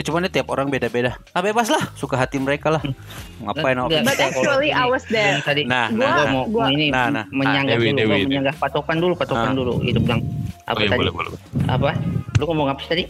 [0.00, 2.80] ya cuman ini tiap orang beda-beda ah bebas lah suka hati mereka lah
[3.44, 5.36] ngapain Enggak, But enggak, actually, I was there.
[5.40, 6.44] tadi Nah, gua nah, mau, nah.
[6.48, 7.24] mau ini Nah, nah.
[7.28, 9.54] menyanggah Ah, Dewi, dulu Dewi, gua menyanggah patokan dulu patokan Ah.
[9.54, 10.24] dulu itu bilang
[10.62, 11.30] apa Oh, iya, tadi boleh, boleh.
[11.68, 11.90] apa
[12.34, 13.04] lu ngomong apa tadi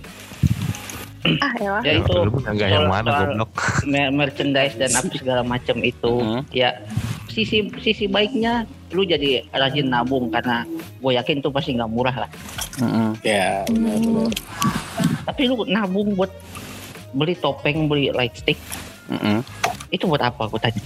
[1.38, 1.72] Ah ya.
[1.80, 3.50] ya itu Lu menyanggah yang soal- mana goblok
[3.92, 6.42] mer- merchandise dan apa segala macam itu Hmm.
[6.50, 6.74] ya
[7.30, 10.66] sisi sisi baiknya lu jadi rajin nabung karena
[10.98, 12.30] gue yakin tuh pasti nggak murah lah
[12.76, 13.14] Mm-mm.
[13.22, 14.30] Ya, benar, benar.
[15.22, 16.32] tapi lu nabung buat
[17.12, 18.58] beli topeng beli light stick
[19.06, 19.42] Mm-mm.
[19.88, 20.78] itu buat apa aku tanya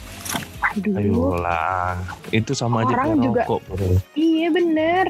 [0.74, 0.96] Aduh.
[0.96, 3.88] ayolah itu sama aja Orang kayak juga- rokok bro.
[4.12, 5.06] Iya bener.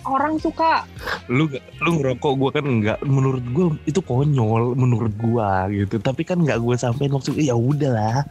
[0.00, 0.84] Orang suka
[1.26, 6.20] lu nggak- lu ngerokok gue kan nggak menurut gue itu konyol menurut gue gitu tapi
[6.22, 8.24] kan nggak gue sampein maksud ya udahlah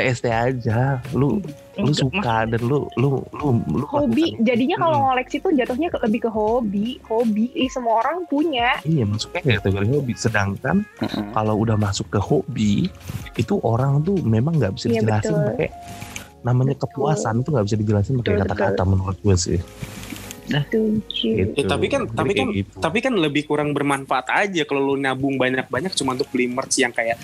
[0.00, 0.80] TST aja
[1.12, 1.38] lu
[1.76, 4.32] lu suka dan lu lu lu lu hobi.
[4.32, 5.04] melakukan- Jadinya kalau Hmm.
[5.06, 6.86] ngoleksi tuh jatuhnya ke- lebih ke hobi.
[7.02, 7.44] Hobi.
[7.54, 8.80] Ih, semua orang punya.
[8.82, 11.24] iya masuknya kayak kategori hobi sedangkan Mm-mm.
[11.30, 12.88] kalau udah masuk ke hobi
[13.34, 15.68] itu orang tuh memang nggak bisa Iya, dijelasin pakai
[16.40, 16.84] namanya Betul.
[16.90, 19.60] kepuasan tuh nggak bisa dijelasin pakai kata-kata menurut gue sih
[20.50, 21.28] Setuju.
[21.30, 21.54] Gitu.
[21.54, 22.74] Ya, tapi kan- Jadi tapi kan- gitu.
[22.82, 26.90] Tapi kan lebih kurang bermanfaat aja kalau lu nabung banyak-banyak cuma untuk beli merch yang
[26.90, 27.16] kayak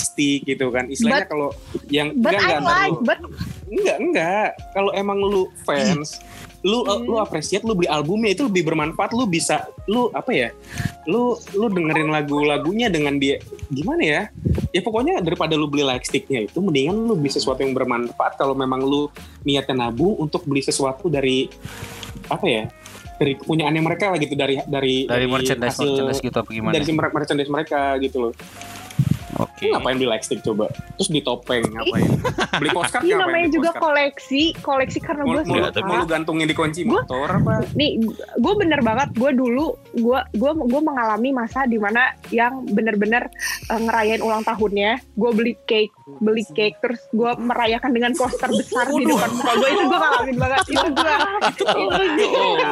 [0.00, 0.88] stick gitu kan.
[0.88, 1.52] Istilahnya kalau
[1.92, 3.20] yang But enggak I enggak, like, enggak, but
[3.68, 4.48] enggak enggak.
[4.72, 6.18] Kalau emang lu fans
[6.60, 7.08] lu Hmm.
[7.08, 10.48] lu apresiat lu beli albumnya itu lebih bermanfaat lu bisa lu apa ya
[11.08, 13.40] lu lu dengerin lagu-lagunya dengan dia
[13.72, 14.22] gimana ya
[14.68, 18.52] ya pokoknya daripada lu beli like sticknya itu mendingan lu beli sesuatu yang bermanfaat kalau
[18.52, 19.08] memang lu
[19.40, 21.48] niatnya nabung untuk beli sesuatu dari
[22.30, 22.62] apa ya
[23.20, 26.72] dari kepunyaannya mereka lah gitu dari dari dari merchandise hasil- merchandise gitu apa gimana?
[26.72, 28.32] dari merchandise mereka gitu loh
[29.36, 29.62] oke.
[29.62, 30.66] Lu ngapain beli like stick coba?
[30.96, 32.08] Terus di topeng ngapain?
[32.56, 33.84] Beli postcard ini namanya juga postcard?
[33.84, 34.42] koleksi.
[34.56, 35.82] Koleksi karena gue suka.
[35.82, 37.62] mau lu gantungin di kunci Gua- motor apa?
[37.72, 38.00] Nih
[38.34, 43.28] gue bener banget gue dulu gue gue gue mengalami masa di mana yang bener-bener
[43.66, 44.98] eh, ngerayain ulang tahunnya.
[45.12, 49.68] Gue beli cake beli cake terus gue merayakan dengan poster besar di depan muka gue
[49.68, 51.14] itu gue ngalamin banget itu gue
[51.50, 51.64] itu
[52.32, 52.66] Oh,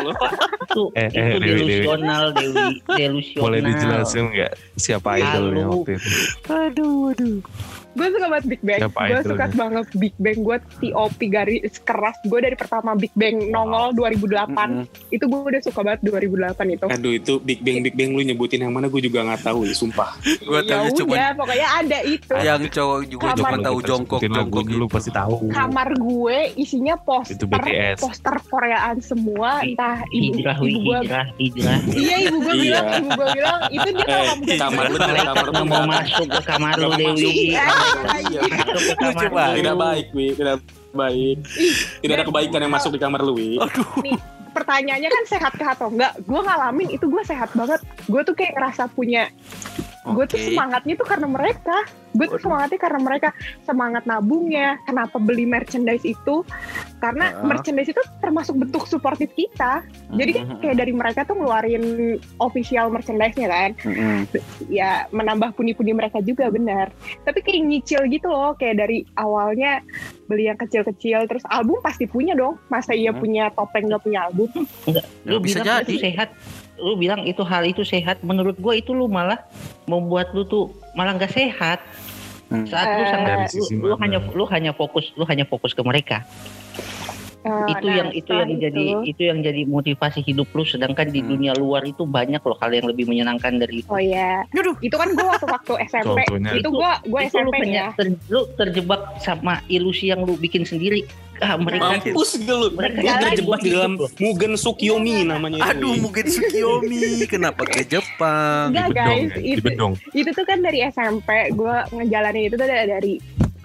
[0.60, 1.58] itu Eh, itu eh, Dewi.
[1.64, 2.66] delusional Dewi.
[2.88, 3.40] Delusional.
[3.40, 6.08] boleh dijelasin nggak siapa idolnya waktu itu
[6.48, 7.38] aduh aduh
[7.90, 8.80] gue suka banget Big Bang.
[8.86, 9.56] Gue suka idolnya?
[9.58, 10.38] banget Big Bang.
[10.38, 12.16] Gue TOP garis keras.
[12.22, 14.48] Gue dari pertama Big Bang nongol 2008.
[14.48, 14.84] Mm-mm.
[15.08, 16.38] Itu gue udah suka banget 2008
[16.70, 16.86] itu.
[16.86, 19.74] Aduh itu Big Bang Big Bang lu nyebutin yang mana gue juga nggak tahu ya
[19.74, 20.14] sumpah.
[20.46, 22.32] Gua ya tahu cuma udah, pokoknya ada itu.
[22.38, 24.94] yang cowok juga Kamar cuma Kalau tahu jongkok jongkok dulu gitu.
[24.94, 25.34] pasti tahu.
[25.48, 27.98] Kamar gue isinya poster Itu BTS.
[27.98, 29.60] poster Koreaan semua.
[29.60, 31.78] Entah ibu, Hijrah, ibu gue hijrah, hijrah.
[31.90, 32.62] Iya ibu gue Iya.
[32.64, 36.40] bilang, ibu gue bilang itu dia kalau Eh, kamar bener kamar Malaikat mau masuk ke
[36.42, 37.46] kamar lu mau Dewi.
[37.78, 38.42] Iya, Iya.
[38.98, 39.56] Lucu banget.
[39.62, 40.26] Tidak baik, Wi.
[40.34, 40.56] Tidak
[40.92, 41.36] baik.
[42.02, 43.56] Tidak ada kebaikan yang masuk di kamar lu, Wi.
[44.04, 44.18] nih
[44.58, 47.78] pertanyaannya kan sehat atau enggak gue ngalamin itu gue sehat banget
[48.10, 49.30] gue tuh kayak ngerasa punya
[50.10, 51.76] gue tuh semangatnya tuh karena mereka.
[52.08, 53.28] Gue tuh semangatnya karena mereka.
[53.62, 56.40] Semangat nabungnya kenapa beli merchandise itu?
[56.98, 57.44] Karena Ah.
[57.44, 59.84] merchandise itu termasuk bentuk suportif kita.
[60.10, 61.84] Jadi kan kayak dari mereka tuh ngeluarin
[62.38, 63.70] official merchandise-nya kan.
[63.80, 64.18] Mm-mm.
[64.66, 66.90] ya menambah pundi-pundi mereka juga benar.
[67.22, 69.80] Tapi kayak nyicil gitu loh kayak dari awalnya
[70.24, 72.56] beli yang kecil-kecil terus album pasti punya dong.
[72.66, 73.20] Masa iya Hmm.
[73.20, 74.48] punya topeng nggak punya album?
[75.22, 75.94] Lu Bisa jadi.
[75.94, 76.32] sehat.
[76.78, 78.22] Lu bilang itu hal itu sehat.
[78.22, 79.42] Menurut gua itu lu malah
[79.84, 81.82] membuat lu tuh malah nggak sehat.
[82.48, 82.64] Hmm.
[82.64, 86.24] Saat lu sangat lu, sisi lu hanya lu hanya fokus lu hanya fokus ke mereka.
[87.48, 90.62] Eh, itu nah, yang itu yang setelah jadi itu- itu yang jadi motivasi hidup lu
[90.62, 91.28] sedangkan di Hmm.
[91.28, 93.88] dunia luar itu banyak loh hal yang lebih menyenangkan dari itu.
[93.88, 94.44] Oh ya,
[94.78, 96.52] itu kan gue waktu waktu SMP, Contohnya.
[96.54, 97.88] itu gue gue itu lu SMP ya.
[97.94, 101.08] ter- lu terjebak sama ilusi yang lu bikin sendiri.
[101.38, 102.66] Ah, mereka Mampus gitu lu.
[102.74, 105.70] Mereka jalan terjebak di dalam Mugen Sukyomi namanya itu.
[105.70, 106.02] Aduh, Wi.
[106.02, 106.98] mungkin Sukiomi.
[107.30, 108.74] Kenapa ke Jepang?
[108.74, 109.86] Enggak bedong guys, ya, itu
[110.18, 113.14] itu tuh kan dari SMP gue ngejalanin itu tuh dari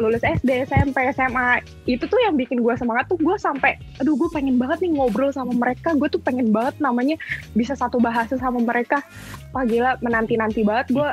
[0.02, 4.30] lulus SD, SMP, SMA itu tuh yang bikin gue semangat tuh gue sampai aduh gue
[4.34, 5.94] pengen banget nih ngobrol sama mereka.
[5.94, 7.16] Gue tuh pengen banget namanya
[7.54, 9.06] bisa satu bahasa sama mereka.
[9.54, 11.10] Wah gila menanti nanti banget gue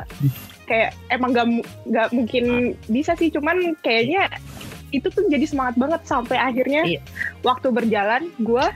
[0.71, 1.47] kayak emang gak,
[1.91, 4.31] gak mungkin bisa sih cuman kayaknya
[4.91, 7.03] itu tuh jadi semangat banget sampai akhirnya Iya.
[7.47, 8.67] waktu berjalan gue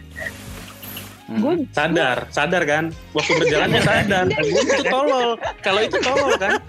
[1.34, 1.42] Hmm.
[1.42, 2.84] gue Sadar, sadar kan?
[3.10, 4.24] Waktu berjalannya sadar.
[4.30, 5.34] itu tolol.
[5.60, 6.62] Kalau itu tolol kan?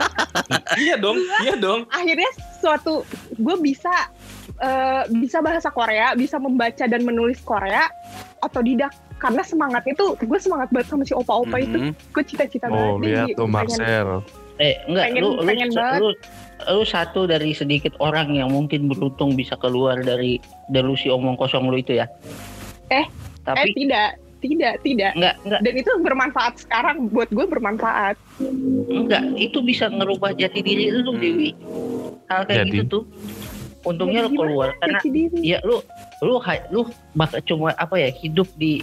[0.75, 1.85] iya dong, iya dong.
[1.87, 3.93] akhirnya suatu gue bisa
[4.57, 7.85] eh, bisa bahasa Korea, bisa membaca dan menulis Korea
[8.39, 11.91] otodidak karena semangat itu gue semangat banget sama si opa-opa itu Mhm.
[12.11, 14.09] gue cita-cita Oh, banget nih, lihat tuh pengen- Marcel.
[14.55, 15.99] Eh enggak Pengen- lu lu, pengen banget.
[15.99, 16.09] lu
[16.65, 21.75] lu satu dari sedikit orang yang mungkin beruntung bisa keluar dari delusi omong kosong lu
[21.75, 22.07] itu ya.
[22.87, 23.03] Eh,
[23.43, 24.09] tapi eh tidak
[24.43, 28.15] tidak tidak enggak enggak dan itu bermanfaat sekarang buat gue bermanfaat
[28.91, 31.21] enggak itu bisa ngerubah jati diri lu Hmm.
[31.21, 31.51] Dewi.
[32.25, 32.71] Hal kayak Jadi?
[32.73, 33.03] gitu tuh.
[33.85, 34.99] Untungnya lu Gimana keluar karena
[35.45, 35.77] ya lu
[36.25, 36.41] lu
[36.73, 36.81] lu
[37.13, 38.81] bak cuma apa ya hidup di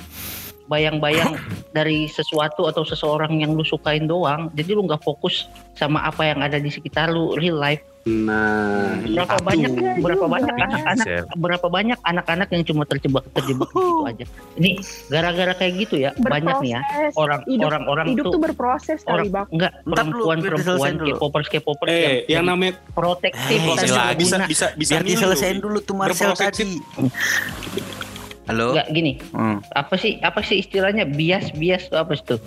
[0.70, 1.34] bayang-bayang
[1.72, 6.38] dari sesuatu atau seseorang yang lu sukain doang jadi lu nggak fokus sama apa yang
[6.38, 9.46] ada di sekitar lu real life Nah, berapa itu.
[9.46, 11.24] banyak Iya berapa banyak anak-anak Marcel.
[11.38, 14.24] berapa banyak anak-anak yang cuma terjebak terjebak di situ aja
[14.56, 14.70] ini
[15.06, 17.14] gara-gara kayak gitu ya banyak nih ya Berproses.
[17.14, 20.92] orang hidup, orang-orang hidup tuh tuh berproses kali orang bang enggak perempuan biar perempuan.
[20.98, 24.46] K-popers K-popers Eh, yang yang namanya protektif Eh, bisa guna.
[24.50, 25.62] bisa bisa Biar diselesain lu.
[25.62, 28.01] dulu tuh Marcel Berproses tadi.
[28.44, 28.74] Halo?
[28.74, 29.62] enggak gini Hmm.
[29.70, 32.40] apa sih apa sih istilahnya bias bias tuh apa sih tuh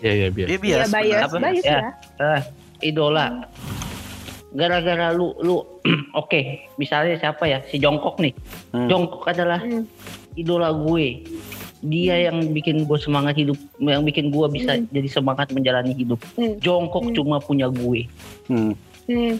[0.00, 0.28] Iya, iya.
[0.28, 0.88] Dia Iya bias.
[0.90, 1.36] bias Apa?
[1.42, 1.70] bias Ya.
[1.70, 1.80] ya
[2.18, 2.40] ah,
[2.80, 3.26] idola
[4.50, 5.60] gara-gara lu lu
[6.14, 6.40] oke
[6.74, 8.32] misalnya siapa ya si Jongkok nih
[8.70, 8.88] Hmm.
[8.88, 9.84] Jongkok adalah Hmm.
[10.34, 11.24] idola gue
[11.80, 14.88] dia yang bikin gue semangat hidup yang bikin gue bisa Hmm.
[14.88, 16.56] jadi semangat menjalani hidup Hmm.
[16.58, 17.14] Jongkok Hmm.
[17.14, 18.08] cuma punya gue
[18.46, 18.72] Hmm.
[19.04, 19.36] Hmm.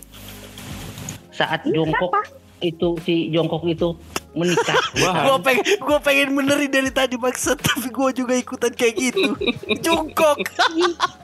[1.31, 2.21] saat Ini Jongkok kenapa?
[2.61, 3.89] itu si Jongkok itu
[4.35, 4.79] menikah
[5.25, 9.31] Gue pengen, gue pengen benerin dari tadi maksud, tapi gue juga ikutan kayak gitu.
[9.85, 10.39] Jongkok,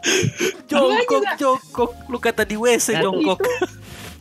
[0.71, 1.91] jongkok, jongkok.
[2.07, 3.41] Lu kata di WC jongkok.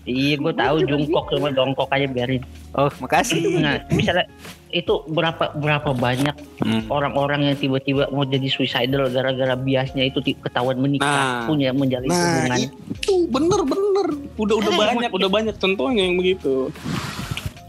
[0.04, 3.46] iya gue Gua tahu Jongkok cuma Jongkok aja biarin Oh, makasih.
[3.64, 4.26] nah misalnya
[4.70, 6.84] itu berapa berapa banyak Hmm.
[6.88, 11.48] orang-orang yang tiba-tiba mau jadi suicidal gara-gara biasnya itu ketahuan menikah Nah.
[11.48, 14.08] punya menjalin Nah, hubungan itu bener bener.
[14.36, 16.68] Udah udah Eh, banyak, udah banyak contohnya yang begitu.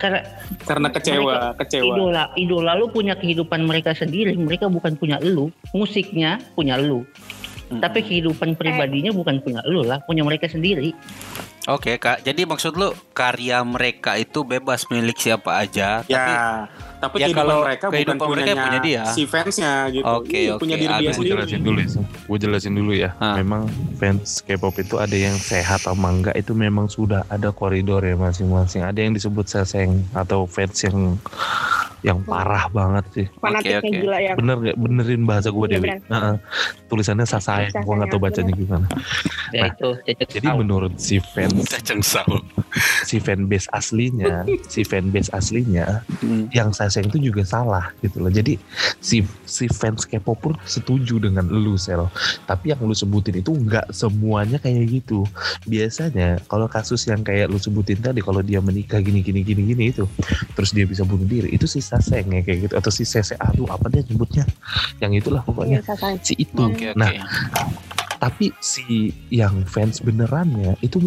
[0.01, 0.21] Karena
[0.65, 1.95] Karena kecewa, kecewa.
[1.95, 5.53] idola idola lu punya kehidupan mereka sendiri mereka bukan punya lu.
[5.77, 7.05] Musiknya punya lu.
[7.71, 7.79] Hmm.
[7.79, 10.91] tapi kehidupan pribadinya bukan punya lu lah punya mereka sendiri.
[11.71, 16.33] Oke kak, jadi maksud lu karya mereka itu bebas milik siapa aja, Ya, tapi
[17.01, 19.03] Ya, kehidupan kalau mereka bukan kehidupan mereka punyanya punya dia.
[19.09, 20.05] si fansnya gitu.
[20.07, 20.61] Oke, Iya, oke.
[20.61, 21.33] Punya diri dia sendiri.
[21.33, 21.89] jelasin dulu ya.
[22.21, 23.11] Gue jelasin dulu ya.
[23.17, 23.35] Ah.
[23.35, 23.63] Memang
[23.97, 28.83] fans K-pop itu ada yang sehat atau enggak itu memang sudah ada koridor ya masing-masing.
[28.83, 31.17] Ada yang disebut seseng atau fans yang
[32.01, 33.27] yang parah banget sih.
[33.37, 33.91] fanatiknya oke.
[33.93, 34.77] gila yang Bener nggak?
[34.79, 35.89] Benerin bahasa gue Iya, Dewi.
[36.03, 36.35] Heeh.
[36.89, 37.69] Tulisannya Sasai.
[37.71, 38.87] Gue nggak tahu bacanya gimana.
[39.51, 41.61] Ya Nah, itu cecek Jadi menurut si fans
[43.05, 46.47] si fanbase aslinya, si fanbase aslinya Hmm.
[46.51, 48.27] yang Saseng itu juga salah gitu loh.
[48.29, 48.59] Jadi
[48.99, 52.11] si si fans K-pop pun setuju dengan lu sel.
[52.45, 55.23] Tapi yang lu sebutin itu nggak semuanya kayak gitu.
[55.65, 59.85] Biasanya kalau kasus yang kayak lu sebutin tadi kalau dia menikah gini gini gini gini
[59.89, 60.03] itu
[60.59, 63.71] terus dia bisa bunuh diri itu si Saseng ya kayak gitu atau si Sese aduh
[63.71, 64.43] apa dia nyebutnya
[64.99, 66.19] yang itulah Iya, pokoknya Sasai.
[66.21, 66.59] si itu.
[66.59, 66.99] Oke oke.
[66.99, 67.13] Nah,
[68.17, 70.99] tapi si yang fans benerannya itu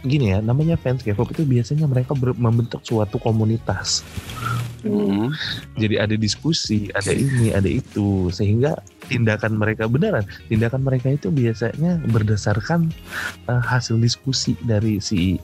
[0.00, 4.04] gini ya namanya fans K-pop itu biasanya mereka ber- membentuk suatu komunitas
[4.84, 5.32] Hmm.
[5.80, 8.28] jadi ada diskusi ada ini ada itu.
[8.28, 8.76] Sehingga
[9.08, 12.92] tindakan mereka beneran tindakan mereka itu biasanya berdasarkan
[13.48, 15.40] eh, hasil diskusi dari si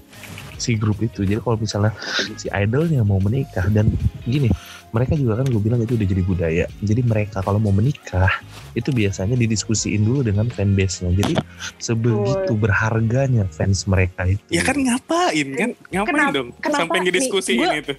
[0.61, 1.25] si grup itu.
[1.25, 1.97] Jadi kalau misalnya
[2.37, 3.89] si idolnya mau menikah dan
[4.29, 4.53] gini
[4.91, 8.31] mereka juga kan gue bilang itu udah jadi budaya jadi mereka kalau mau menikah
[8.73, 11.35] itu biasanya didiskusiin dulu dengan fanbase-nya jadi
[11.77, 15.71] sebegitu berharganya fans mereka itu Ya kan ngapain kan?
[15.89, 16.49] Ngapain Kenapa- dong?
[16.59, 17.05] kenapa Sampai nih?
[17.07, 17.95] ngediskusiin Gua- itu.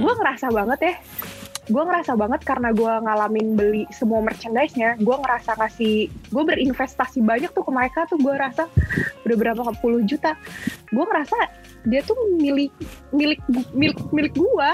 [0.00, 0.94] Gue ngerasa banget ya
[1.70, 7.46] gue ngerasa banget karena gue ngalamin beli semua merchandise-nya gue ngerasa kasih gue berinvestasi banyak
[7.54, 8.66] tuh ke mereka tuh gue rasa
[9.22, 10.34] udah berapa puluh juta
[10.90, 11.36] gue ngerasa
[11.86, 12.74] dia tuh milik
[13.14, 13.38] milik
[13.70, 14.70] milik milik gue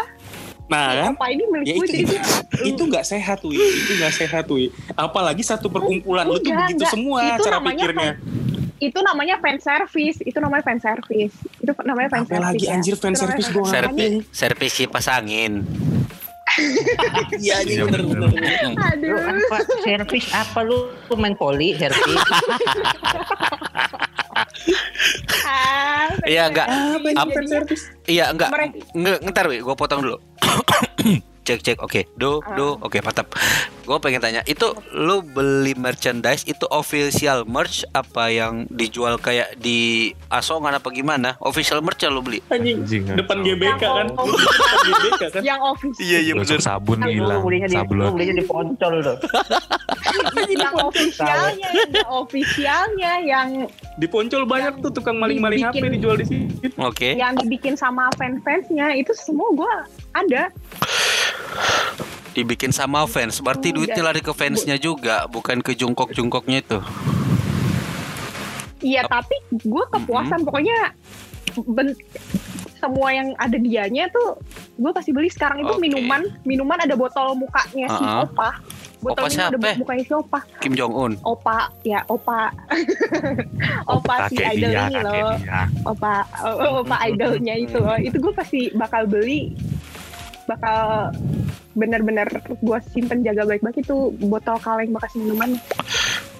[0.67, 1.13] Nah kan?
[1.15, 2.17] apa ini milik Ya gue itu jadi itu,
[2.67, 3.55] itu nggak sehat Wi.
[3.55, 4.65] Itu nggak sehat Wi.
[4.93, 6.91] Apalagi satu perkumpulan lu tuh begitu enggak.
[6.91, 8.13] semua Itu cara namanya pikirnya.
[8.77, 12.75] itu namanya fan service itu namanya fan service itu namanya fan service lagi ya.
[12.75, 15.53] anjir fan Itu service fan gua nggak Servis servis kipas angin.
[17.37, 18.29] Iya anjing Iya, bener bener.
[18.29, 18.51] bener.
[18.53, 22.21] Lu aduh apa servis apa lu Lu main poli servis
[26.27, 26.67] Iya enggak.
[27.47, 27.85] Service?
[28.09, 28.51] Iya enggak.
[28.97, 30.19] Enggak, ntar gue potong dulu.
[31.47, 31.79] cek cek.
[31.81, 32.11] Oke.
[32.19, 32.77] Do do.
[32.83, 33.31] Oke mantap
[33.87, 40.11] gue pengen tanya itu lu beli merchandise itu official merch apa yang dijual kayak di
[40.27, 42.83] asongan apa gimana official merch lu beli Anjing.
[42.83, 44.07] Anjing, Depan GBK kan?
[44.19, 44.27] Oh.
[44.27, 45.43] GBK kan?
[45.47, 49.17] yang official iya iya Gosok sabun hilang sablon belinya di poncol tuh
[50.67, 53.49] yang officialnya yang officialnya yang
[53.97, 56.69] Di Poncol banyak tuh tukang maling-maling HP dijual di situ.
[56.77, 59.75] oke yang dibikin sama fan-fansnya itu semua gue
[60.13, 60.51] ada
[62.37, 63.41] dibikin sama fans.
[63.41, 66.79] Berarti duitnya lari ke fansnya juga bukan ke jungkok jungkoknya itu.
[68.79, 70.45] Iya tapi gue kepuasan.
[70.45, 70.93] Pokoknya
[71.67, 71.97] ben-
[72.77, 74.37] semua yang ada dianya tuh
[74.77, 75.27] gue pasti beli.
[75.27, 75.81] Sekarang itu Oke.
[75.81, 76.23] minuman.
[76.45, 78.29] Minuman ada botol mukanya si Uh-uh.
[78.29, 78.51] opa.
[78.97, 79.81] Botol Opa minum ada siapa?
[79.81, 80.39] mukanya si opa.
[80.61, 82.53] Kim Jong Un opa ya opa.
[83.87, 85.13] Opa si kakek idol dia ini loh.
[85.41, 85.63] dia.
[85.83, 87.97] Opa oh, opa idolnya itu loh.
[87.97, 89.57] Itu gue pasti bakal beli
[90.47, 91.11] bakal
[91.77, 95.61] bener-bener gue simpen jaga baik-baik itu botol kaleng bekas minuman.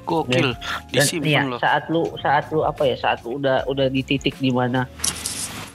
[0.03, 0.55] Gokil.
[0.89, 1.59] Disimpan iya loh.
[1.59, 4.87] saat lu saat lu apa ya saat lu udah udah di titik di mana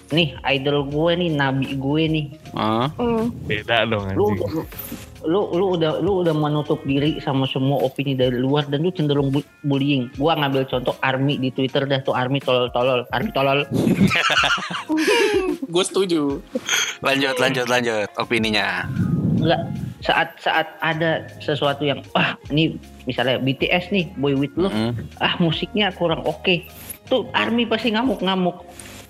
[0.10, 2.26] nih idol gue nih nabi gue nih.
[2.52, 3.32] Ah, Hmm.
[3.45, 4.39] beda dong lu anjing.
[4.41, 4.62] lu
[5.21, 9.30] lu, lu udah lu udah menutup diri sama semua opini dari luar dan lu cenderung
[9.30, 10.10] bu- bullying.
[10.15, 13.62] Gua ngambil contoh army di twitter dah tuh army tolol tolol army tolol.
[15.71, 16.41] Gue setuju.
[17.02, 18.86] lanjut lanjut lanjut opininya
[19.41, 19.62] enggak
[19.99, 24.93] saat saat ada sesuatu yang wah ini misalnya BTS nih Boy With Love Mm.
[25.17, 26.62] ah musiknya kurang oke.
[27.06, 28.62] Tuh army pasti ngamuk-ngamuk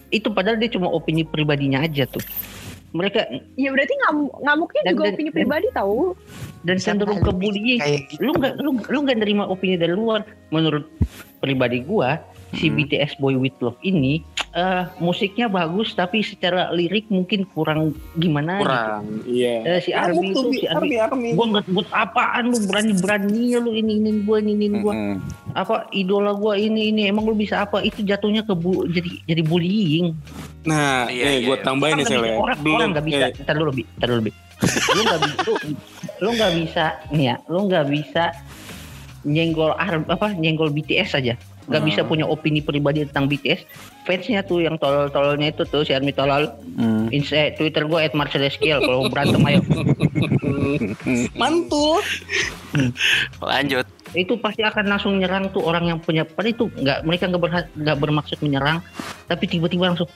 [0.10, 2.24] itu padahal dia cuma opini pribadinya aja tuh.
[2.91, 3.24] Mereka
[3.56, 5.98] ya berarti ngam- ngamuknya Dan- juga dan- opini dan- pribadi tahu
[6.62, 7.80] dan cenderung ke bullying.
[7.80, 8.20] gitu?
[8.20, 10.24] Lu nggak lu lu nggak nerima opini dari luar.
[10.50, 10.88] Menurut
[11.39, 12.20] pribadi gua
[12.52, 12.76] si Hmm.
[12.78, 18.66] BTS Boy With Love ini eh, musiknya bagus tapi secara lirik mungkin kurang gimana gitu.
[18.66, 19.04] Kurang.
[19.24, 19.56] Iya.
[19.66, 23.72] Eh, si Army itu si Army Army, gua nggak buat apaan lu berani berani lu
[23.72, 25.16] ini ini gua ini ini gua Mm-mm.
[25.54, 29.42] apa idola gua ini ini emang lu bisa apa itu jatuhnya ke bu, jadi jadi
[29.42, 30.12] bullying
[30.62, 31.66] Nah, Iya, eh, iya, gue iya.
[31.66, 32.38] tambahin nih nggak Sel bisa, ya.
[32.38, 34.34] orang orang nggak bisa eh, ntar dulu lebih ntar dulu lebih
[34.94, 35.54] lu nggak bisa lu,
[36.22, 38.24] lu nggak bisa nih ya lu nggak bisa
[39.22, 41.88] nyenggol ar- apa nyenggol BTS aja nggak Hmm.
[41.88, 43.62] bisa punya opini pribadi tentang BTS
[44.02, 47.12] fansnya tuh yang tolol-tololnya itu tuh si Army tolol Mm.
[47.12, 49.62] Insta Twitter gue at Marcelesquiel kalau berantem ayo
[51.36, 52.02] mantul.
[53.39, 57.41] lanjut itu pasti akan langsung nyerang tuh orang yang punya padahal itu nggak mereka nggak
[57.41, 58.80] berha- nggak bermaksud menyerang
[59.26, 60.08] tapi tiba-tiba langsung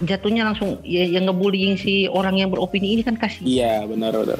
[0.00, 4.38] jatuhnya langsung ya, yang ngebullying si orang yang beropini ini kan kasih Iya, benar benar.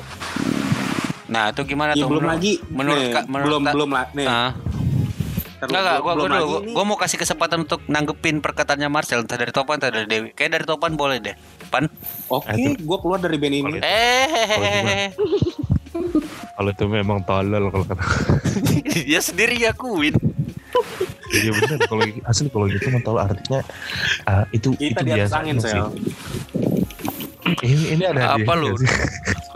[1.28, 2.52] nah itu gimana Iya tuh belum menurut- lagi.
[2.68, 4.06] menurut nih, Kak- menurut belum Kak- belum lah.
[4.10, 4.26] Nih.
[4.26, 4.50] Ah.
[5.58, 6.46] Enggak, gua, gua dulu.
[6.46, 10.30] Gua, gua mau kasih kesempatan untuk nanggepin perkataannya Marcel entah dari Topan entah dari Dewi.
[10.30, 11.34] Kayak dari Topan boleh deh.
[11.66, 11.90] Pan.
[12.30, 13.78] Oke, Itu- gue keluar dari band ini.
[13.82, 15.10] Eh,
[16.58, 18.02] Kalau itu memang tolol kalau kata.
[19.06, 20.14] dia sendiri yakuin.
[21.28, 23.60] Iya benar kalau asli kalau gitu memang tolol artinya
[24.24, 25.70] ah, itu Kita itu biasa angin, sih.
[25.70, 25.86] Sel.
[27.62, 28.74] Ini ini ada Apa lu?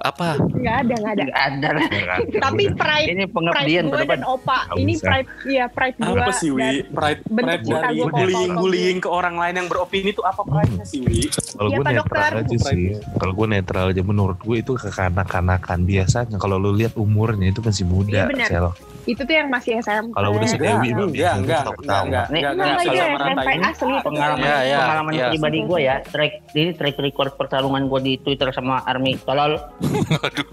[0.02, 0.34] Apa?
[0.34, 1.22] Nggak ada, nggak ada.
[1.22, 1.82] Nggak ada lah.
[1.86, 4.18] Nggak ada, Tapi pride, Ini pride pengabdian gue ke depan.
[4.18, 4.58] dan Opa.
[4.60, 5.04] Nggak Ini bisa.
[5.04, 6.10] pride, iya pride gue.
[6.12, 6.58] Apa sih, Wi?
[6.58, 10.42] dan Pride, pride dari gue ke bullying, bullying ke orang lain yang beropini itu apa
[10.42, 11.20] pride-nya sih, Wi?
[11.30, 12.30] Kalau Iya, gue netral Dokter.
[12.36, 12.84] aja sih.
[13.14, 16.36] Kalau gue netral aja menurut gue itu kekanak-kanakan biasanya.
[16.36, 18.48] Kalau lu lihat umurnya itu masih muda, benar.
[18.48, 18.66] Sel.
[19.02, 20.12] Itu tuh yang masih SMP.
[20.12, 22.76] Kalau udah Enggak, Dewi, enggak, enggak, enggak, enggak, enggak, Enggak enggak.
[23.02, 23.94] SMP asli.
[24.00, 25.26] pengalaman Ya, ya, pengalaman ya.
[25.28, 29.58] pribadi gue ya track ini track record pertarungan gue di Twitter sama Army tolol
[30.26, 30.46] Aduh,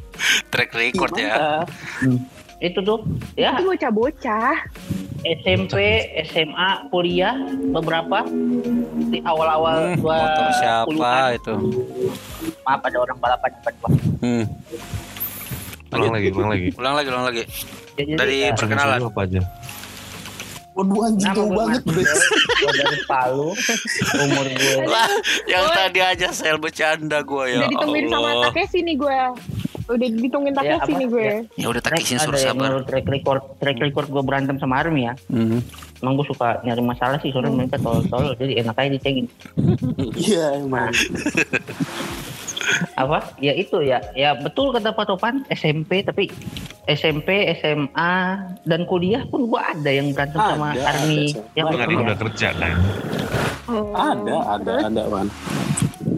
[0.50, 1.62] track record ya.
[1.62, 1.70] Mantap.
[2.60, 3.00] itu tuh
[3.34, 4.52] ya Itu bocah-bocah.
[5.22, 5.76] SMP
[6.26, 7.36] SMA kuliah
[7.70, 8.24] beberapa
[9.06, 10.92] di awal-awal Hmm, motor siapa
[11.34, 11.54] itu?
[12.62, 13.90] maaf ada orang balapan depan gua
[14.20, 14.44] Hmm.
[15.90, 16.70] Ulang lagi, ulang lagi.
[16.74, 17.44] Ulang lagi, ulang lagi.
[17.94, 19.00] Jadi, Dari ya, perkenalan.
[19.04, 19.42] Apa aja?
[20.72, 21.82] Waduh anjing jauh gue banget.
[22.60, 23.50] Gua dari Palu
[24.16, 25.12] umur gue Lah,
[25.44, 25.76] yang Woy.
[25.76, 27.60] tadi aja sel bercanda gue ya.
[27.60, 28.30] Udah ditungguin sama.
[28.48, 29.18] Takeshi nih gue.
[29.90, 30.96] Udah ditungguin Ya, Takeshi apa?
[30.96, 31.30] nih gue.
[31.58, 32.56] Ya udah track takisin ada suruh sabar.
[32.64, 35.60] menurut track record track record gue berantem sama Army ya Hmm.
[36.00, 39.26] emang gue suka nyari masalah sih soalnya mereka tolol-tolol jadi enak aja dicengin
[40.22, 40.94] Iya, emang.
[42.96, 43.34] apa?
[43.42, 44.00] Ya itu ya.
[44.14, 46.30] Ya betul kata Pak Topan SMP tapi
[46.90, 48.16] SMP SMA
[48.66, 52.78] dan kuliah pun gua ada yang berantem Ada, sama Army yang udah kerja kan?
[53.94, 55.28] Ada, ada, ada, Wan.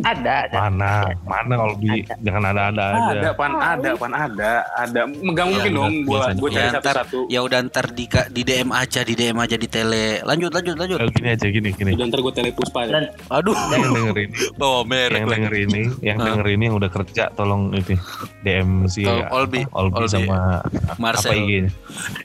[0.02, 0.92] Ada ada Mana?
[1.22, 2.16] Mana kalau di Ada.
[2.20, 3.14] jangan ada-ada aja.
[3.14, 5.02] Ada, Pan, ada, Pan, ada, ada.
[5.06, 7.20] Mungkin Ya, dong gua cari Ya, ntar, satu-satu.
[7.28, 10.20] ya udah ntar di, di DM aja, di DM aja di tele.
[10.22, 10.98] Lanjut, lanjut, lanjut.
[10.98, 11.92] Eh, gini aja gini gini.
[11.94, 12.90] Udah ntar gua telepuspa ya.
[12.92, 16.92] dan Aduh, Yang denger ini, bawa merek yang denger ini, yang denger ini yang udah
[16.92, 17.94] kerja tolong itu
[18.42, 19.64] DM si Olbi.
[19.72, 20.62] Olbi, sama
[20.98, 21.32] Marcel.
[21.32, 21.72] apa IG-nya.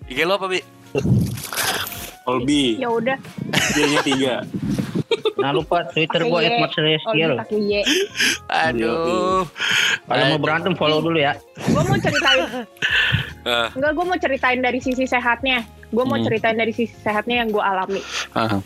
[0.06, 0.60] IG lo apa, Bi?
[2.26, 3.16] Olbi, Ya udah.
[3.72, 4.34] dia-nya tiga.
[5.36, 6.58] nah lupa Twitter gua Pakai Y.
[6.58, 7.82] @marcelestiel Oh, pakai Y.
[8.48, 9.42] Aduh.
[10.02, 12.40] kalau mau berantem follow dulu ya Gue mau ceritain.
[13.46, 13.70] Ah.
[13.70, 15.62] Enggak, gue mau ceritain dari sisi sehatnya.
[15.88, 16.26] Gue mau Hmm.
[16.26, 18.02] ceritain dari sisi sehatnya yang gue alami.
[18.32, 18.58] Ah.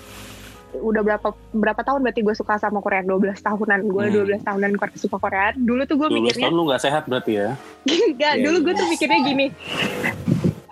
[0.73, 3.05] Udah berapa berapa tahun berarti gue suka sama Korea?
[3.05, 3.85] 12 tahunan.
[3.85, 4.15] Gue Hmm.
[4.17, 5.53] 12 tahunan suka Korea.
[5.53, 7.49] Dulu tuh gue 12 mikirnya tahun lu gak sehat berarti ya.
[8.09, 8.65] Enggak, Iya, dulu iya.
[8.65, 9.47] gue tuh mikirnya gini.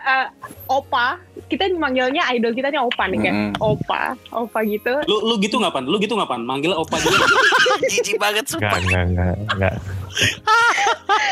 [0.01, 0.27] Eh,
[0.67, 3.35] opa, kita manggilnya idol kita nih opa nih kan.
[3.35, 3.53] Mm.
[3.59, 4.03] Opa,
[4.37, 4.93] opa gitu.
[5.09, 5.85] Lu lu gitu nggak pan?
[5.89, 6.41] Lu gitu nggak pan?
[6.45, 7.25] Manggil opa juga.
[7.91, 8.77] Jijik banget sumpah.
[8.79, 9.75] enggak, enggak, enggak.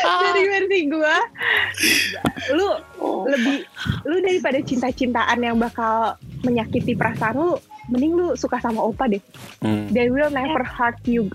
[0.27, 1.15] Dari versi gue,
[2.55, 2.67] lu
[3.27, 3.57] lebih,
[4.07, 7.51] lu daripada cinta-cintaan yang bakal menyakiti perasaan lu,
[7.91, 9.21] mending lu suka sama opa deh.
[9.61, 9.91] Hmm.
[9.93, 11.29] They will never hurt you.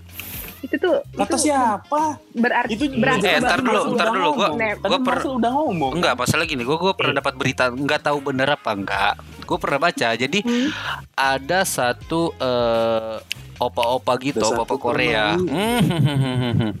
[0.63, 2.01] Itu tuh Kata itu siapa?
[2.31, 4.29] berarti Itu berarti Eh, ntar dulu, ntar dulu.
[4.33, 5.91] Gua, Nek, gua per, udah ngomong.
[5.93, 6.63] enggak masalah gini.
[6.63, 9.13] Gua, gua pernah dapat berita, enggak tahu bener apa enggak.
[9.43, 10.09] Gue pernah baca.
[10.13, 10.71] Jadi Hmm.
[11.13, 13.19] ada satu eh,
[13.57, 15.35] opa-opa gitu, opa-opa Korea.
[15.35, 16.71] Hmm.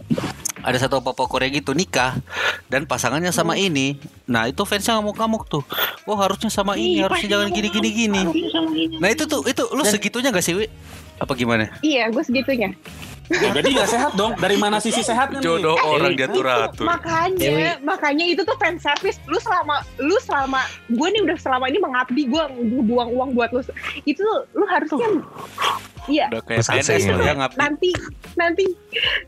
[0.63, 2.15] ada satu opa-opa Korea gitu nikah
[2.65, 3.99] dan pasangannya sama ini.
[4.25, 5.63] Nah itu fansnya ngamuk-ngamuk tuh.
[6.03, 8.21] Oh harusnya sama ini, Ih, harusnya jangan gini-gini gini.
[8.21, 8.95] Harusnya sama ini.
[8.95, 10.67] Nah itu tuh, itu lu Dan- segitunya gak sih Wi?
[11.21, 11.69] Apa gimana?
[11.85, 12.73] Iya, gue segitunya.
[13.31, 14.35] Ya, berarti gak sehat dong.
[14.35, 15.45] Dari mana sisi sehatnya nih?
[15.45, 16.19] Jodoh orang Dewi.
[16.19, 16.85] diatur-atur.
[16.85, 17.63] Makanya, Dewi.
[17.87, 19.15] makanya itu tuh fan service.
[19.31, 20.61] Lu selama, lu selama,
[20.91, 22.43] gue nih udah selama ini mengabdi, gue
[22.83, 23.63] buang uang buat lu.
[24.03, 25.07] Itu lu harusnya,
[26.11, 26.27] iya.
[26.35, 27.15] Udah kayak PNS ya.
[27.15, 27.57] ya ngabdi.
[27.57, 27.91] Nanti,
[28.35, 28.65] nanti,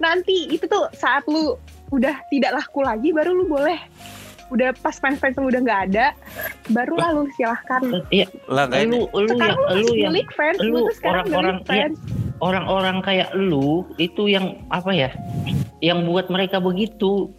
[0.04, 1.56] nanti itu tuh saat lu
[1.96, 3.80] udah tidak laku lagi, baru lu boleh.
[4.46, 6.14] Udah pas fans-fans lu udah nggak ada,
[6.70, 7.82] baru lah lu silahkan.
[8.14, 8.94] Iya, Lah ini.
[8.94, 11.66] lu lu Sekarang yang lu lu yang milik fans, lu lu tuh sekarang orang-orang- milik
[11.66, 11.96] fans.
[12.38, 13.68] orang-orang kayak lu
[13.98, 15.10] itu yang apa ya?
[15.80, 17.34] Yang buat mereka begitu.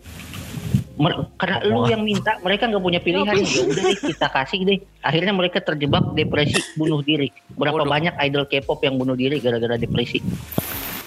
[0.97, 3.29] Mer- karena lu yang minta, mereka nggak punya pilihan.
[3.29, 4.79] Ya udah deh, kita kasih deh.
[4.99, 7.29] Akhirnya mereka terjebak depresi, bunuh diri.
[7.53, 7.93] Berapa Waduh.
[7.93, 10.25] banyak idol K-pop yang bunuh diri gara-gara depresi?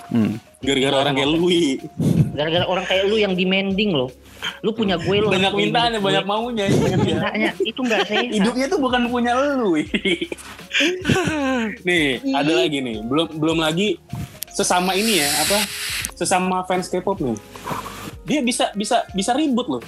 [0.09, 0.37] Hmm.
[0.61, 1.81] Gara-gara orang kayak Lui.
[2.33, 4.13] Gara-gara orang kayak lu yang demanding loh.
[4.63, 5.29] Lu punya gue lo.
[5.31, 5.53] Banyak
[5.99, 6.65] banyak maunya.
[6.67, 7.05] banyak Iya.
[7.05, 7.51] mintanya.
[7.63, 8.31] Itu nggak sehat.
[8.31, 9.75] Hidupnya tuh bukan punya lu.
[11.87, 12.35] nih, Ih.
[12.35, 12.97] ada lagi nih.
[13.03, 13.99] Belum belum lagi
[14.51, 15.57] sesama ini ya, apa?
[16.15, 17.37] Sesama fans K-pop nih.
[18.27, 19.83] Dia bisa bisa bisa ribut loh.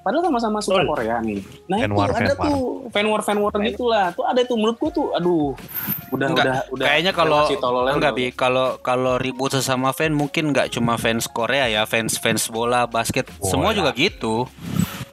[0.00, 0.88] Padahal sama-sama suka Betul.
[0.96, 1.40] Korea nih.
[1.68, 2.48] Nah Fan itu war, ada fan war.
[2.48, 4.06] tuh fan war fan war gitulah.
[4.16, 5.52] Tuh ada tuh menurut gua tuh aduh
[6.10, 7.40] udah Enggak, udah udah Kayaknya kalau
[7.92, 12.48] enggak bi kalau kalau ribut sesama fan mungkin nggak cuma fans Korea ya, fans fans
[12.48, 13.50] bola, basket, Bola.
[13.52, 14.48] semua juga gitu.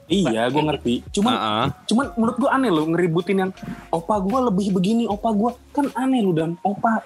[0.07, 0.93] Iya, gue ngerti.
[1.11, 1.65] Cuman Heeh.
[1.85, 3.51] cuman menurut gue aneh loh ngeributin yang
[3.89, 7.03] opa gue lebih begini, opa gue kan aneh loh dan opa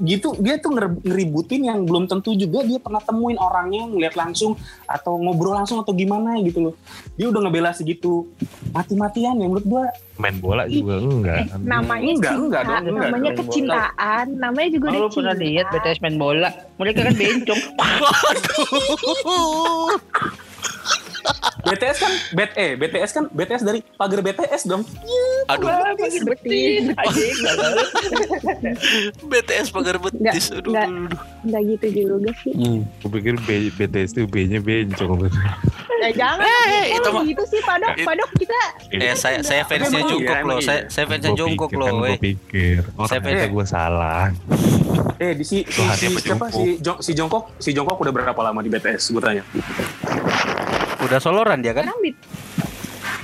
[0.00, 4.54] gitu dia tuh nger- ngeributin yang belum tentu juga dia pernah temuin orangnya ngeliat langsung
[4.86, 6.74] atau ngobrol langsung atau gimana gitu loh.
[7.14, 8.30] Dia udah ngebela segitu
[8.70, 9.84] mati-matian ya menurut gue.
[10.14, 11.42] Main bola juga enggak.
[11.42, 15.34] Eh, namanya Enggak, cinta, enggak dong, enggak namanya kecintaan, namanya juga Oh, udah lu pernah
[15.34, 15.42] cinta.
[15.42, 16.48] lihat BTS main bola?
[16.78, 17.62] Mereka kan bencong.
[21.62, 24.82] BTS kan bet eh BTS kan BTS dari pagar BTS dong.
[25.46, 26.82] Aduh, Betis, betis.
[29.22, 30.44] BTS pagar betis.
[30.50, 30.88] Nggak, Aduh, nggak.
[31.46, 32.52] aduh, gitu juga sih.
[32.98, 35.30] Gue pikir B, BTS itu B-nya bencong.
[36.00, 36.42] Ya jangan.
[36.42, 38.58] Eh, itu Kalau mah- gitu sih padok, It- padok kita
[38.90, 40.58] Eh saya saya fansnya iya, Jungkook emang loh.
[40.58, 40.66] iya.
[40.66, 41.86] Saya saya fansnya Jungkook pikir, loh.
[41.86, 42.10] kan weh.
[42.10, 42.80] gue pikir.
[42.92, 44.24] Oh Saya ternyata pikir- gue salah.
[45.16, 46.50] Eh di si si, si apa siapa Jungkook?
[46.50, 49.42] si Jong, si Jongkok si Jongkok udah berapa lama di BTS gue tanya.
[51.12, 51.84] Udah soloran dia kan?
[51.84, 52.16] sekarang bit.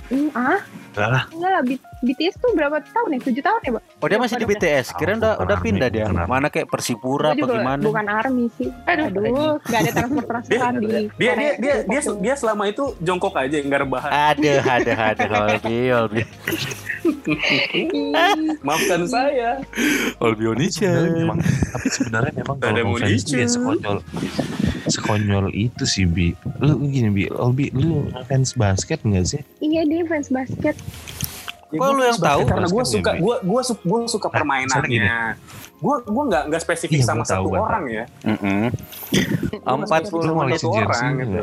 [0.08, 0.60] Hmm, ah,
[0.92, 1.24] Enggak lah.
[1.32, 3.20] enggak lah bit- BTS tuh berapa tahun ya?
[3.26, 3.82] 7 tahun ya, Pak?
[3.98, 4.86] Oh dia masih di BTS.
[4.94, 6.06] Kira udah udah pindah dia.
[6.06, 6.30] army.
[6.30, 7.82] Mana kayak Persipura apa gimana?
[7.82, 8.70] bukan army sih.
[8.86, 10.86] Aduh, enggak ada transfer-transferan di
[11.18, 14.10] Dia dia dia dia, dia selama itu Jongkok aja nggak rebahan.
[14.10, 15.24] Ada, ada, ada.
[15.58, 16.22] Olbi, Olbi.
[18.66, 19.58] Maafkan saya.
[20.22, 23.98] Olbi Sebenarnya memang, tapi sebenarnya memang Ada kalau dia sekonyol
[24.88, 26.32] sekonyol itu sih bi
[26.64, 30.74] lu gini bi Olbi lu fans basket nggak sih Iya, dia fans basket.
[31.68, 32.40] Ya, Kok gua lu yang tahu?
[32.42, 35.36] Karena gue Basket suka gue gue su- gue suka permainannya.
[35.78, 38.04] Gue gue nggak nggak spesifik Iya, sama satu orang ya.
[39.62, 41.40] Empat sama mau satu orang gitu.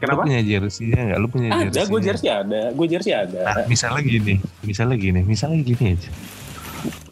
[0.00, 0.16] Kenapa?
[0.16, 3.40] lu punya jersey ya nggak lu punya jersey Ada, gue jersey ada, gue jersey ada.
[3.44, 4.34] Nah, misalnya gini,
[4.64, 6.08] misalnya gini, misalnya gini aja.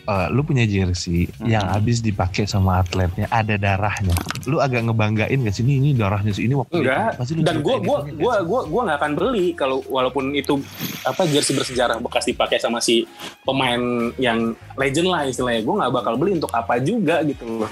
[0.09, 1.52] Eh, lu punya jersey Hmm.
[1.52, 4.16] yang habis dipakai sama atletnya ada darahnya.
[4.48, 7.12] Lu agak ngebanggain gak sih ini ini darahnya sih ini waktu Enggak.
[7.12, 7.18] itu.
[7.20, 10.64] Pasti lu Dan gue gue gue gue gue nggak akan beli kalau walaupun itu
[11.04, 13.04] apa jersey bersejarah bekas dipakai sama si
[13.44, 13.76] pemain
[14.16, 15.61] yang legend lah istilahnya.
[15.61, 17.70] Gue nggak bakal beli untuk apa juga gitu loh.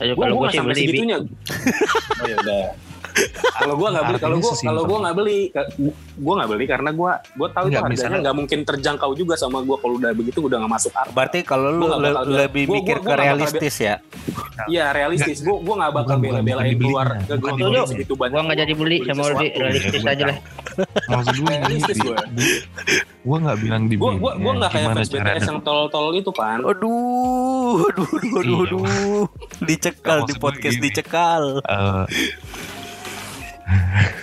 [0.00, 1.16] Ayo Gue kalau gue sih sampai beli segitunya.
[2.16, 2.64] Oh ya udah.
[3.56, 5.40] Kalau gue nggak beli, kalau gue kalau gue nggak beli,
[6.16, 9.58] gue nggak beli karena gue gue tahu itu Enggak, harganya nggak mungkin terjangkau juga sama
[9.60, 11.12] gue kalau udah begitu udah nggak masuk akal.
[11.12, 12.12] Berarti kalau lu le-
[12.44, 13.94] lebih gua- mikir gua- ke realistis ya.
[14.66, 15.40] Iya realistis.
[15.40, 17.50] Gue gue nggak bakal bela-belain keluar ke gue
[17.86, 18.32] segitu banyak.
[18.32, 19.22] Gua nggak jadi beli sama.
[19.26, 20.38] Olbi, realistis gua aja lah.
[21.08, 22.04] Maksud gue Realistis Bi.
[22.04, 22.16] gua.
[23.22, 26.60] Gua nggak bilang di Gue gue gue nggak kayak fans BTS yang tol-tol itu kan.
[26.60, 28.56] Aduh, aduh, aduh, aduh, Iya.
[28.68, 29.24] aduh.
[29.64, 31.42] Dicekal di podcast dicekal.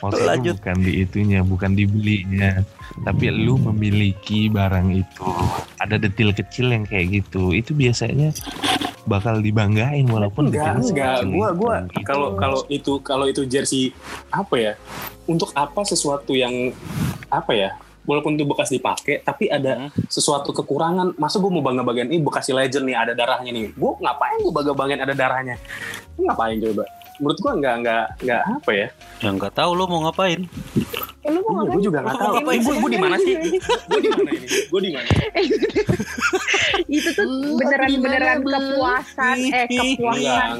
[0.00, 0.54] Maksud gue Lanjut.
[0.56, 2.62] bukan di itunya, bukan dibelinya,
[3.02, 5.26] tapi lu memiliki barang itu.
[5.82, 7.50] Ada detil kecil yang kayak gitu.
[7.50, 8.30] Itu biasanya
[9.04, 11.20] bakal dibanggain walaupun Enggak, enggak.
[11.20, 11.58] sekecil Gua itu.
[11.58, 12.06] gua Gitu.
[12.06, 13.90] kalau kalau itu kalau itu jersey
[14.30, 14.72] apa ya?
[15.24, 16.70] Untuk apa sesuatu yang
[17.26, 17.70] apa ya?
[18.04, 19.90] Walaupun itu bekas dipakai, tapi ada Hmm.
[20.06, 21.16] sesuatu kekurangan.
[21.16, 23.72] Masa gue mau bangga bagian ini bekas si legend nih, ada darahnya nih.
[23.72, 25.56] Gue ngapain gue bangga bagian ada darahnya?
[26.12, 26.84] Gua ngapain coba?
[27.22, 28.88] Menurut gue nggak nggak nggak apa ya?
[29.22, 30.50] Ya nggak tahu lu mau ngapain.
[31.24, 31.72] Eh, lu mau Iya, ngapain?
[31.72, 32.24] gue juga nggak tahu.
[32.24, 32.60] Mau ngapain?
[32.60, 33.34] Gue gue di mana sih?
[33.88, 34.46] Gue di mana ini?
[34.68, 35.08] Gue di mana?
[36.94, 37.26] itu tuh
[37.58, 40.50] beneran beneran kepuasan eh kepuasan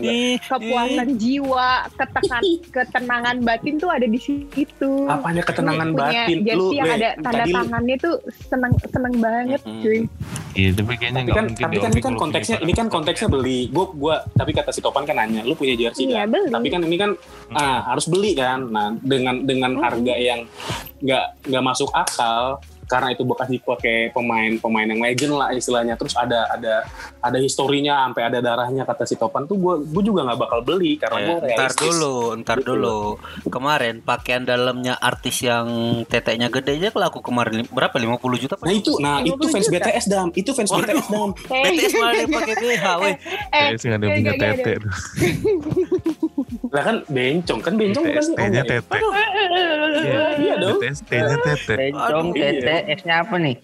[0.41, 2.43] kepuasan jiwa ketekan
[2.75, 4.93] ketenangan batin tuh ada di situ.
[5.07, 6.43] Apanya ketenangan batin?
[6.55, 8.15] Lu, yang Le, ada tanda tangannya tuh
[8.51, 10.07] seneng seneng banget cuy.
[10.55, 12.73] Iya, tapi kayaknya tapi nggak kan mungkin tapi deh, kan ini kan konteksnya punya ini
[12.79, 13.59] kan konteksnya beli.
[13.75, 16.51] Gua gua tapi kata si Topan kan nanya lu punya jersey iya kan beli.
[16.55, 17.11] Tapi kan ini kan
[17.55, 18.71] ah harus beli kan.
[18.71, 20.47] Nah dengan dengan harga yang
[21.01, 26.45] nggak nggak masuk akal karena itu bekas dipakai pemain-pemain yang legend lah istilahnya terus ada
[26.47, 26.85] ada
[27.19, 31.01] ada historinya sampai ada darahnya kata si Topan tuh gua gua juga nggak bakal beli
[31.01, 33.17] karena Eh, gua ntar dulu, ntar Gitu dulu.
[33.47, 35.65] Kemarin pakaian dalamnya artis yang
[36.05, 37.97] teteknya gede aja laku kemarin lim- berapa?
[37.97, 38.55] 50 juta?
[38.59, 39.77] nah itu nah 50 itu fans juta.
[39.81, 40.85] BTS dam itu fans Waduh.
[40.85, 43.15] BTS dam eh, BTS malah yang pakai BH, weh.
[43.51, 44.73] eh sih nggak ada punya tete.
[46.75, 48.99] lah kan bencong kan bencong bukan sih BTS-nya Oh, tete.
[50.43, 51.75] iya dong BTS-nya tete.
[51.79, 52.43] Bencong, iya.
[52.51, 53.57] tete, S-nya apa nih?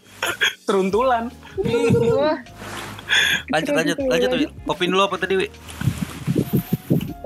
[0.62, 1.26] teruntulan
[2.14, 2.38] Wah,
[3.50, 4.30] Lanjut, lanjut, lanjut.
[4.30, 4.46] Wi.
[4.70, 5.50] Opini lu apa tadi, Wi?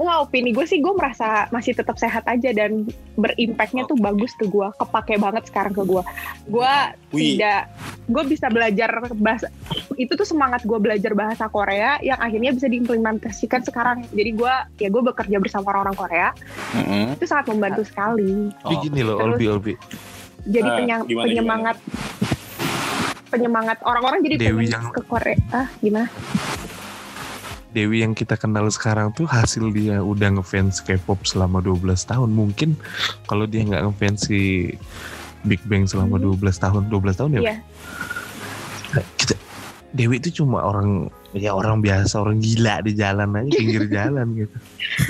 [0.05, 2.85] Wah, opini gue sih gue merasa masih tetap sehat aja dan
[3.17, 6.03] berimpactnya tuh bagus ke gue, kepake banget sekarang ke gue.
[6.45, 6.75] Gue
[7.09, 7.73] tidak,
[8.05, 9.49] gue bisa belajar bahasa,
[9.97, 14.05] itu tuh semangat gue belajar bahasa Korea yang akhirnya bisa diimplementasikan sekarang.
[14.13, 16.29] Jadi gue, ya gue bekerja bersama orang-orang Korea,
[16.77, 17.17] Mm-mm.
[17.17, 18.53] itu sangat membantu sekali.
[18.61, 19.73] Tapi gini loh, Terus- Olbi, Olbi.
[20.45, 21.77] Jadi Ah, penyang- gimana, penyemangat,
[23.33, 25.39] penyemangat orang-orang jadi Dewi pengen yang- ke Korea.
[25.49, 26.13] Ah, gimana?
[27.75, 32.31] Dewi yang kita kenal sekarang tuh hasil dia udah ngefans K-pop selama 12 tahun.
[32.31, 32.79] Mungkin
[33.27, 34.71] kalau dia nggak ngefans si
[35.43, 37.41] Big Bang selama 12 tahun, 12 tahun ya.
[37.43, 37.57] Iya.
[39.19, 39.35] Kita
[39.91, 44.57] Dewi itu cuma orang ya orang biasa, orang gila di jalan aja pinggir jalan gitu.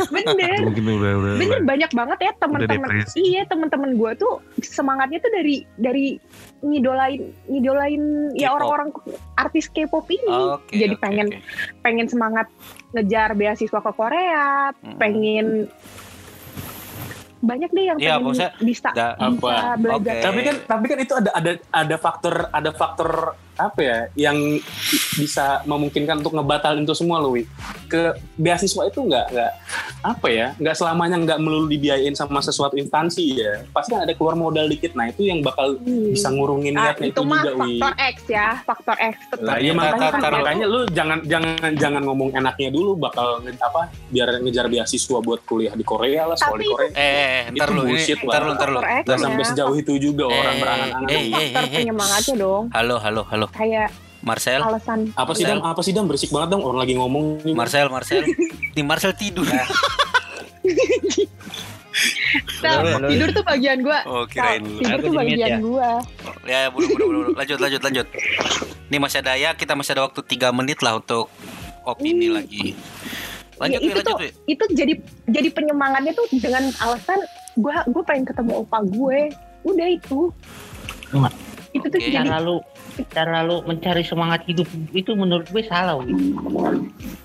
[0.08, 5.28] bener Mungkin udah udah, bener banyak banget ya teman-teman iya teman-teman gue tuh semangatnya tuh
[5.30, 6.16] dari dari
[6.60, 8.02] ngidolain ngidolain
[8.32, 8.88] ya orang-orang
[9.34, 10.72] artis K-pop ini Oke.
[10.74, 11.38] jadi oke, pengen oke.
[11.80, 12.48] pengen semangat
[12.90, 14.96] ngejar beasiswa ke Korea Mm.
[14.96, 15.46] pengen
[17.40, 19.76] banyak deh yang Iya, pengen maksudnya bisa da- bisa apa?
[19.76, 20.24] belajar Oke.
[20.24, 23.10] Tapi kan tapi kan itu ada ada ada faktor ada faktor
[23.56, 24.36] apa ya yang
[25.14, 27.46] bisa memungkinkan untuk ngebatalin itu semua loh Wi.
[27.86, 28.02] Ke
[28.34, 29.52] beasiswa itu nggak nggak
[30.02, 33.62] apa ya nggak selamanya nggak melulu dibiayain sama sesuatu instansi ya.
[33.70, 34.92] Pasti kan ada keluar modal dikit.
[34.92, 36.10] Nah itu yang bakal Hmm.
[36.10, 37.76] bisa ngurungin Ah, niatnya itu itu, mah juga Wi.
[37.76, 42.02] faktor X ya faktor X Lah iya Tar- makanya, tar- makanya lu jangan jangan jangan
[42.04, 46.62] ngomong enaknya dulu bakal apa biar ngejar beasiswa buat kuliah di Korea lah soal Tapi
[46.62, 46.90] di Korea.
[46.90, 48.56] Eh, eh, ntar Itu lu ini, bullshit ntar lu, lah.
[48.56, 48.80] ntar lu.
[48.80, 49.16] Gak ya.
[49.16, 51.08] sampai sejauh itu juga orang Eh, berangan-angan.
[51.08, 51.78] eh, eh, eh, eh.
[51.78, 53.43] penyemangatnya dong Halo, halo, halo.
[53.50, 53.88] Kayak
[54.20, 55.44] Marcel, alasan Apa sih.
[55.44, 55.60] Dam?
[55.60, 56.08] Apa sih Dam?
[56.08, 57.42] Berisik banget dong orang lagi ngomong.
[57.42, 57.52] juga.
[57.54, 58.24] Marcel, Marcel.
[58.74, 59.44] Nih Marcel tidur.
[62.64, 63.06] Nah, halo.
[63.06, 64.80] tidur tuh bagian gua Oh, kirain lu.
[64.80, 65.58] tidur Aku tuh di bagian ya?
[65.60, 65.90] gua
[66.42, 67.30] Ya, ya, buru, buru, buru.
[67.34, 68.06] Lanjut, lanjut, lanjut.
[68.88, 71.28] Nih masih ada ya, kita masih ada waktu 3 menit lah untuk
[71.84, 72.36] opini Hmm.
[72.40, 72.72] lagi.
[73.54, 74.28] Lanjut, ya, itu lanjut, tuh Wi.
[74.48, 74.94] itu jadi
[75.26, 77.20] jadi penyemangatnya tuh dengan alasan
[77.54, 79.18] gue gue pengen ketemu opa gue
[79.62, 80.20] udah itu
[81.08, 81.32] Enggak.
[81.70, 82.10] itu tuh Oke.
[82.10, 82.42] jadi cara
[83.04, 86.12] cara lu mencari semangat hidup itu menurut gue salah Wi.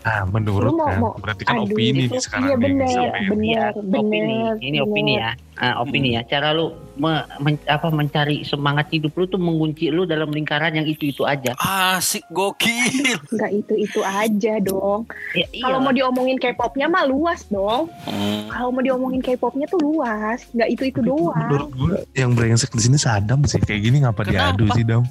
[0.02, 2.64] Ah, menurut Lu mau- kan, mau- berarti kan aduh, opini itu- nih sekarang iya nih,
[2.64, 4.86] bener sampai- bener Iya, bener opini ini bener.
[4.86, 9.36] opini ya Ah, opini ya cara lu me- men- apa mencari semangat hidup lu tuh
[9.38, 13.20] mengunci lu dalam lingkaran yang itu itu aja Asik gokil.
[13.28, 18.48] nggak itu itu aja dong ya, kalau mau diomongin K-popnya mah luas dong Hmm.
[18.48, 22.82] kalau mau diomongin K-popnya tuh luas nggak itu itu doang Menurut gue yang brengsek di
[22.82, 24.56] sini Sadam sih kayak gini ngapa Kenapa?
[24.56, 25.04] diadu sih Dam?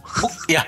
[0.49, 0.65] Ya.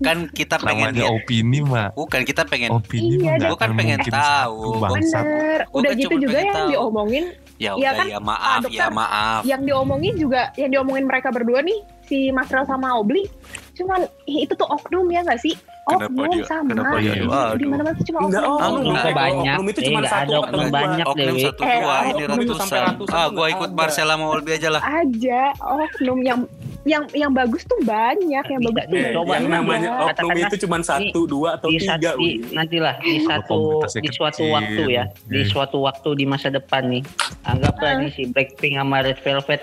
[0.00, 1.90] kan kita pengen Namanya opini mah.
[1.92, 4.62] Bukan kita pengen Opini Iya, mah nggak gua kan pengen tahu.
[4.80, 6.70] bener Gua udah kan gitu juga yang tahu.
[6.70, 7.24] diomongin
[7.58, 8.90] ya Iya udah kan, ya maaf ya Dokter?
[8.94, 9.40] maaf.
[9.42, 13.26] yang diomongin juga yang diomongin mereka berdua nih si Masrel sama Obli
[13.74, 15.58] cuman itu tuh oknum ya nggak sih
[15.88, 17.54] Kenapa oknum dia- sama kenapa dia di, aduh?
[17.54, 18.78] di mana mana tuh cuma Enggak, oknum oh, oknum.
[18.84, 18.98] enggak.
[19.00, 19.44] Oknum banyak.
[19.48, 20.74] Oknum itu cuma nggak satu oknum dua.
[20.74, 21.04] banyak.
[21.04, 21.40] Oknum Dewi.
[21.40, 23.14] satu Eh, dua ini oknum itu sampai ratusan.
[23.14, 23.68] Ah, gua ikut.
[23.70, 24.82] Marcel sama Olbi aja lah.
[24.84, 26.40] aja oknum yang
[26.84, 31.20] yang yang bagus tuh banyak yang bagus tuh Coba yang namanya oknum itu cuma satu,
[31.26, 31.98] dua atau tiga.
[31.98, 36.88] satu nantilah di satu komunitasnya di suatu waktu ya di suatu waktu di masa depan
[36.88, 37.02] nih
[37.44, 37.98] anggaplah Ah.
[37.98, 39.60] nih si Blackpink sama Red Velvet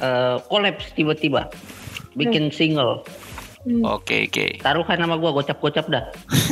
[0.00, 1.46] eh, collapse tiba-tiba
[2.14, 3.06] bikin single
[3.64, 3.80] Hmm.
[3.80, 4.60] Oke, oke.
[4.60, 6.04] taruhan sama gua gocap-gocap dah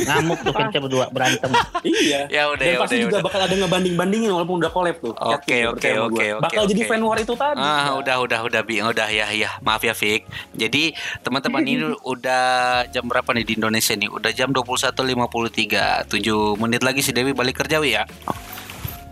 [0.03, 1.53] ngamuk tuh kita berdua berantem
[1.85, 2.25] Iya.
[2.25, 3.25] Ya udah, Dan ya pasti udah, ya juga udah.
[3.29, 5.13] bakal ada ngebanding-bandingin walaupun udah collab tuh.
[5.13, 6.89] Oke, oke, oke, oke, Bakal jadi oke.
[6.89, 7.61] fan war itu tadi.
[7.61, 8.81] Ah, udah, udah, udah, Bi.
[8.81, 9.61] Udah, ya, ya.
[9.61, 10.25] Maaf ya, Fik.
[10.51, 10.91] Jadi,
[11.21, 12.43] teman-teman ini udah
[12.89, 14.09] jam berapa nih di Indonesia nih?
[14.09, 16.09] Udah jam 21.53.
[16.09, 16.17] 7
[16.57, 18.03] menit lagi si Dewi balik kerja, Wi, ya.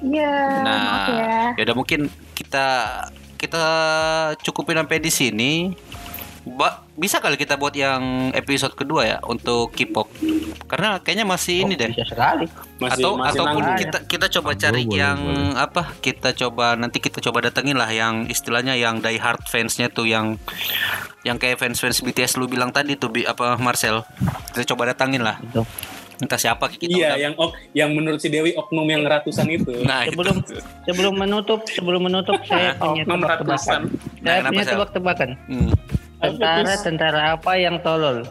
[0.02, 0.34] Iya,
[0.66, 1.38] Nah, maaf ya.
[1.54, 2.00] ya udah mungkin
[2.34, 2.66] kita
[3.38, 3.64] kita
[4.42, 5.52] cukupin sampai di sini.
[6.44, 10.10] Ba bisa kali kita buat yang episode kedua ya untuk K-pop.
[10.66, 11.90] Karena kayaknya masih ini Oh, deh.
[11.92, 12.46] bisa sekali
[12.78, 15.54] Masih, atau masih ataupun kita kita coba Boleh, cari boleh, yang boleh.
[15.56, 20.06] apa kita coba nanti kita coba datengin lah yang istilahnya yang die hard fansnya tuh
[20.06, 20.42] yang
[21.22, 24.02] yang kayak fans fans BTS lu bilang tadi tuh Bi- apa Marcel
[24.50, 25.38] kita coba datangin lah
[26.18, 27.18] entah siapa kita Iya, undang.
[27.20, 29.74] yang ok, yang menurut si Dewi oknum yang ratusan itu.
[29.90, 30.54] nah sebelum itu.
[30.86, 33.82] sebelum menutup sebelum menutup saya punya oknum ratusan.
[33.82, 33.82] tebak-tebakan
[34.22, 34.72] Nah, saya punya Sel?
[34.72, 35.70] tebak-tebakan Hmm.
[36.22, 38.24] Tentara tentara apa yang tolol?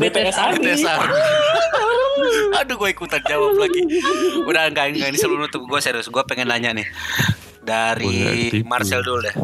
[0.00, 0.64] BTS Army.
[0.64, 1.12] BTS Army.
[2.60, 3.80] Aduh gue ikutan jawab lagi.
[4.44, 6.08] Udah enggak, enggak Ini sebelum nutup gue serius.
[6.08, 6.86] Gue pengen nanya nih.
[7.60, 8.64] Dari.
[8.64, 9.36] Marcel dulu deh.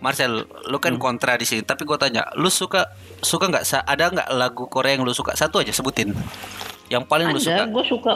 [0.00, 4.28] Marcel Lu kan kontra di sini Tapi gue tanya Lu suka Suka nggak Ada nggak
[4.32, 5.34] lagu Korea yang lu suka?
[5.36, 6.14] Satu aja sebutin
[6.86, 7.54] Yang paling lu suka?
[7.56, 8.12] ada gue suka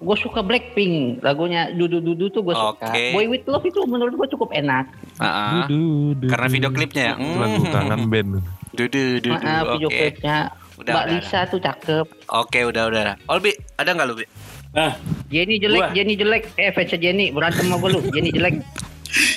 [0.00, 1.20] gue suka Blackpink.
[1.20, 2.88] Lagunya Dudu Dudu tuh gue suka.
[2.88, 3.12] Oke.
[3.12, 4.88] Boy With Love itu menurut gue cukup enak.
[5.16, 6.52] Ah, Du, du, Karena du.
[6.52, 7.14] video klipnya ya?
[7.14, 7.70] Itu Lagu Hmm.
[7.70, 8.30] kangen band.
[8.70, 9.30] Dudu dudu.
[9.34, 9.98] Maaf video Oke.
[9.98, 10.38] klipnya.
[10.74, 12.06] Udah, Mbak udah, Lisa tuh cakep.
[12.32, 14.24] Oke udah udah Olbi Ada nggak lu Bi?
[14.70, 14.96] Ah,
[15.28, 15.88] Jenny jelek Gua.
[15.92, 16.42] Jenny jelek.
[16.54, 18.00] Eh fansnya Jenny berantem sama gue lu.
[18.08, 18.64] Jenny jelek.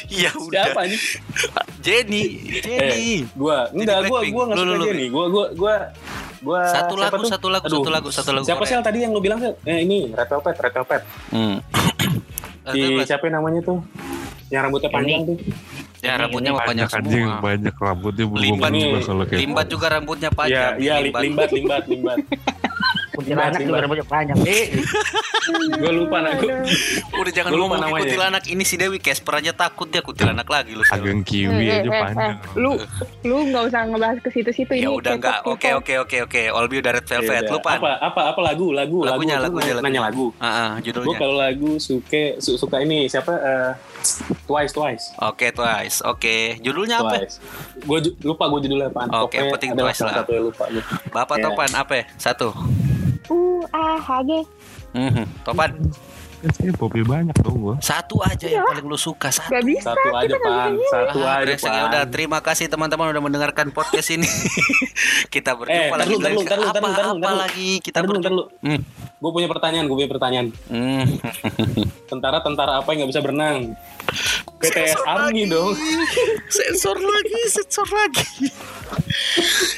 [0.08, 0.64] Iya udah.
[0.70, 1.02] Siapa nih?
[1.82, 2.24] Jenny
[2.62, 3.28] Jenny.
[3.34, 3.68] Gua.
[3.70, 4.86] Enggak, gua gua enggak suka.
[4.86, 5.06] Jenny.
[5.10, 5.76] Gua gua gua
[6.44, 7.30] gua Satu lagu, tuh?
[7.30, 9.56] satu lagu, Aduh, satu lagu, satu lagu Siapa sih yang tadi yang lu bilang Sel?
[9.64, 11.02] Eh ini Red Velvet, Red Velvet.
[11.32, 11.58] Hmm.
[12.66, 13.84] Si siapa namanya tuh?
[14.48, 15.36] Yang rambutnya panjang tuh.
[16.00, 17.42] Ya rambutnya panjang Banyak anjing, semua.
[17.42, 19.04] banyak rambutnya belum Limbat juga nih.
[19.04, 20.72] kalau kayak Limbat juga rambutnya Iya, panjang.
[20.78, 22.18] iya li- limbat limbat limbat.
[23.14, 24.36] Kuntilanak Sih, juga banyak banyak.
[24.44, 24.66] Eh,
[25.76, 26.18] Gue lupa.
[26.34, 26.56] Gua,
[27.16, 28.02] Udah jangan Gua lupa namanya.
[28.02, 30.82] kuntilanak ini si Dewi Casper aja takut dia kuntilanak lagi lu.
[30.84, 32.36] Ageng kiwi Eh, aja eh, eh, panjang.
[32.56, 32.72] lu
[33.22, 35.38] lu nggak usah ngebahas ke situ-situ Ya ini udah enggak.
[35.40, 36.42] K-pop, Oke oke oke oke.
[36.50, 37.44] Olbi udah red velvet.
[37.46, 37.70] Lupa.
[37.70, 39.60] Iya, Apa apa apa lagu lagu Lagunya, lagu.
[39.60, 40.26] lagunya, nanya lagu.
[40.36, 41.18] Ah, ah, Gue judulnya.
[41.18, 43.72] kalau lagu suka su- suka ini siapa eh,
[44.44, 45.06] Twice Twice.
[45.22, 46.02] Oke Twice.
[46.04, 46.58] Oke.
[46.60, 47.30] Judulnya apa?
[47.80, 49.08] Gue lupa gue judulnya apaan.
[49.14, 50.14] Oke, Pokoknya penting Twice lah.
[50.18, 50.84] Satu lupa gue.
[51.10, 51.44] Bapak Ya.
[51.46, 51.94] Topan apa?
[51.94, 52.06] ya?
[53.24, 53.64] Satu.
[53.64, 54.40] Uh, ah, hage.
[54.92, 55.24] Mhm.
[55.42, 55.72] Topan.
[56.44, 57.76] Saya popi banyak dong gua.
[57.80, 59.32] Satu aja yang paling lu suka.
[59.32, 59.48] Satu.
[59.48, 59.96] Gak bisa.
[59.96, 61.56] Satu aja pan, satu Ah, aja.
[61.56, 61.88] Ya pan.
[61.88, 64.28] udah terima kasih teman-teman udah mendengarkan podcast ini.
[65.34, 66.20] kita berjumpa Eh, lagi.
[66.20, 67.40] ntar lu, ntar lu, ntar lu, apa, ntar lu, ntar lu, apa ntar lu.
[67.40, 68.44] lagi kita ntar berjumpa.
[68.60, 68.80] Hmm.
[69.24, 70.48] Gue punya pertanyaan, gue punya pertanyaan.
[70.68, 71.06] Hmm.
[72.12, 73.58] Tentara-tentara apa yang nggak bisa berenang?
[74.60, 75.76] PTS Army dong.
[76.50, 78.52] sensor lagi, sensor lagi.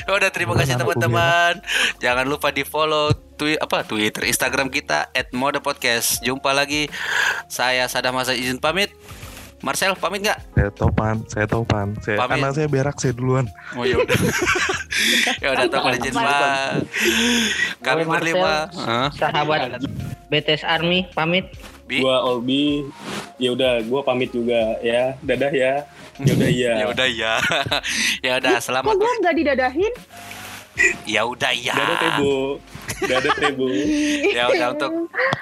[0.05, 1.61] Udah terima kasih teman-teman.
[2.01, 6.23] Jangan lupa di follow twi apa Twitter, Instagram kita @modepodcast.
[6.23, 6.87] Jumpa lagi.
[7.51, 8.91] Saya Sadam Masa izin pamit.
[9.63, 10.39] Marcel pamit nggak?
[10.53, 11.87] Saya topan, saya topan.
[12.03, 12.43] Saya Pamit.
[12.43, 13.47] anak saya berak saya duluan.
[13.73, 14.19] Oh ya udah.
[15.41, 16.85] ya udah Topan izin Pak.
[17.81, 18.69] Kami berlima.
[19.15, 19.79] Sahabat
[20.29, 21.49] BTS Army pamit.
[21.85, 22.01] Bi?
[22.01, 22.81] Gua Olbi,
[23.37, 25.13] ya udah, gue pamit juga ya.
[25.21, 25.85] Dadah ya.
[26.17, 26.73] Ya udah iya.
[26.81, 27.33] Ya udah ya.
[28.25, 28.93] ya udah Kok selamat.
[28.97, 29.93] gue nggak didadahin?
[31.07, 31.71] Ya udah ya.
[31.71, 32.59] Dadah Tebo.
[33.07, 33.67] Dadah Tebo.
[34.27, 34.91] Ya udah untuk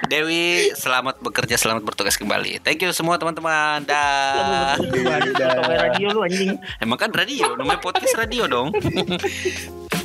[0.06, 2.62] Dewi selamat bekerja, selamat bertugas kembali.
[2.62, 3.82] Thank you semua teman-teman.
[3.88, 4.78] Dah.
[5.90, 6.54] Radio lu anjing.
[6.78, 8.70] Emang kan radio, namanya podcast radio dong.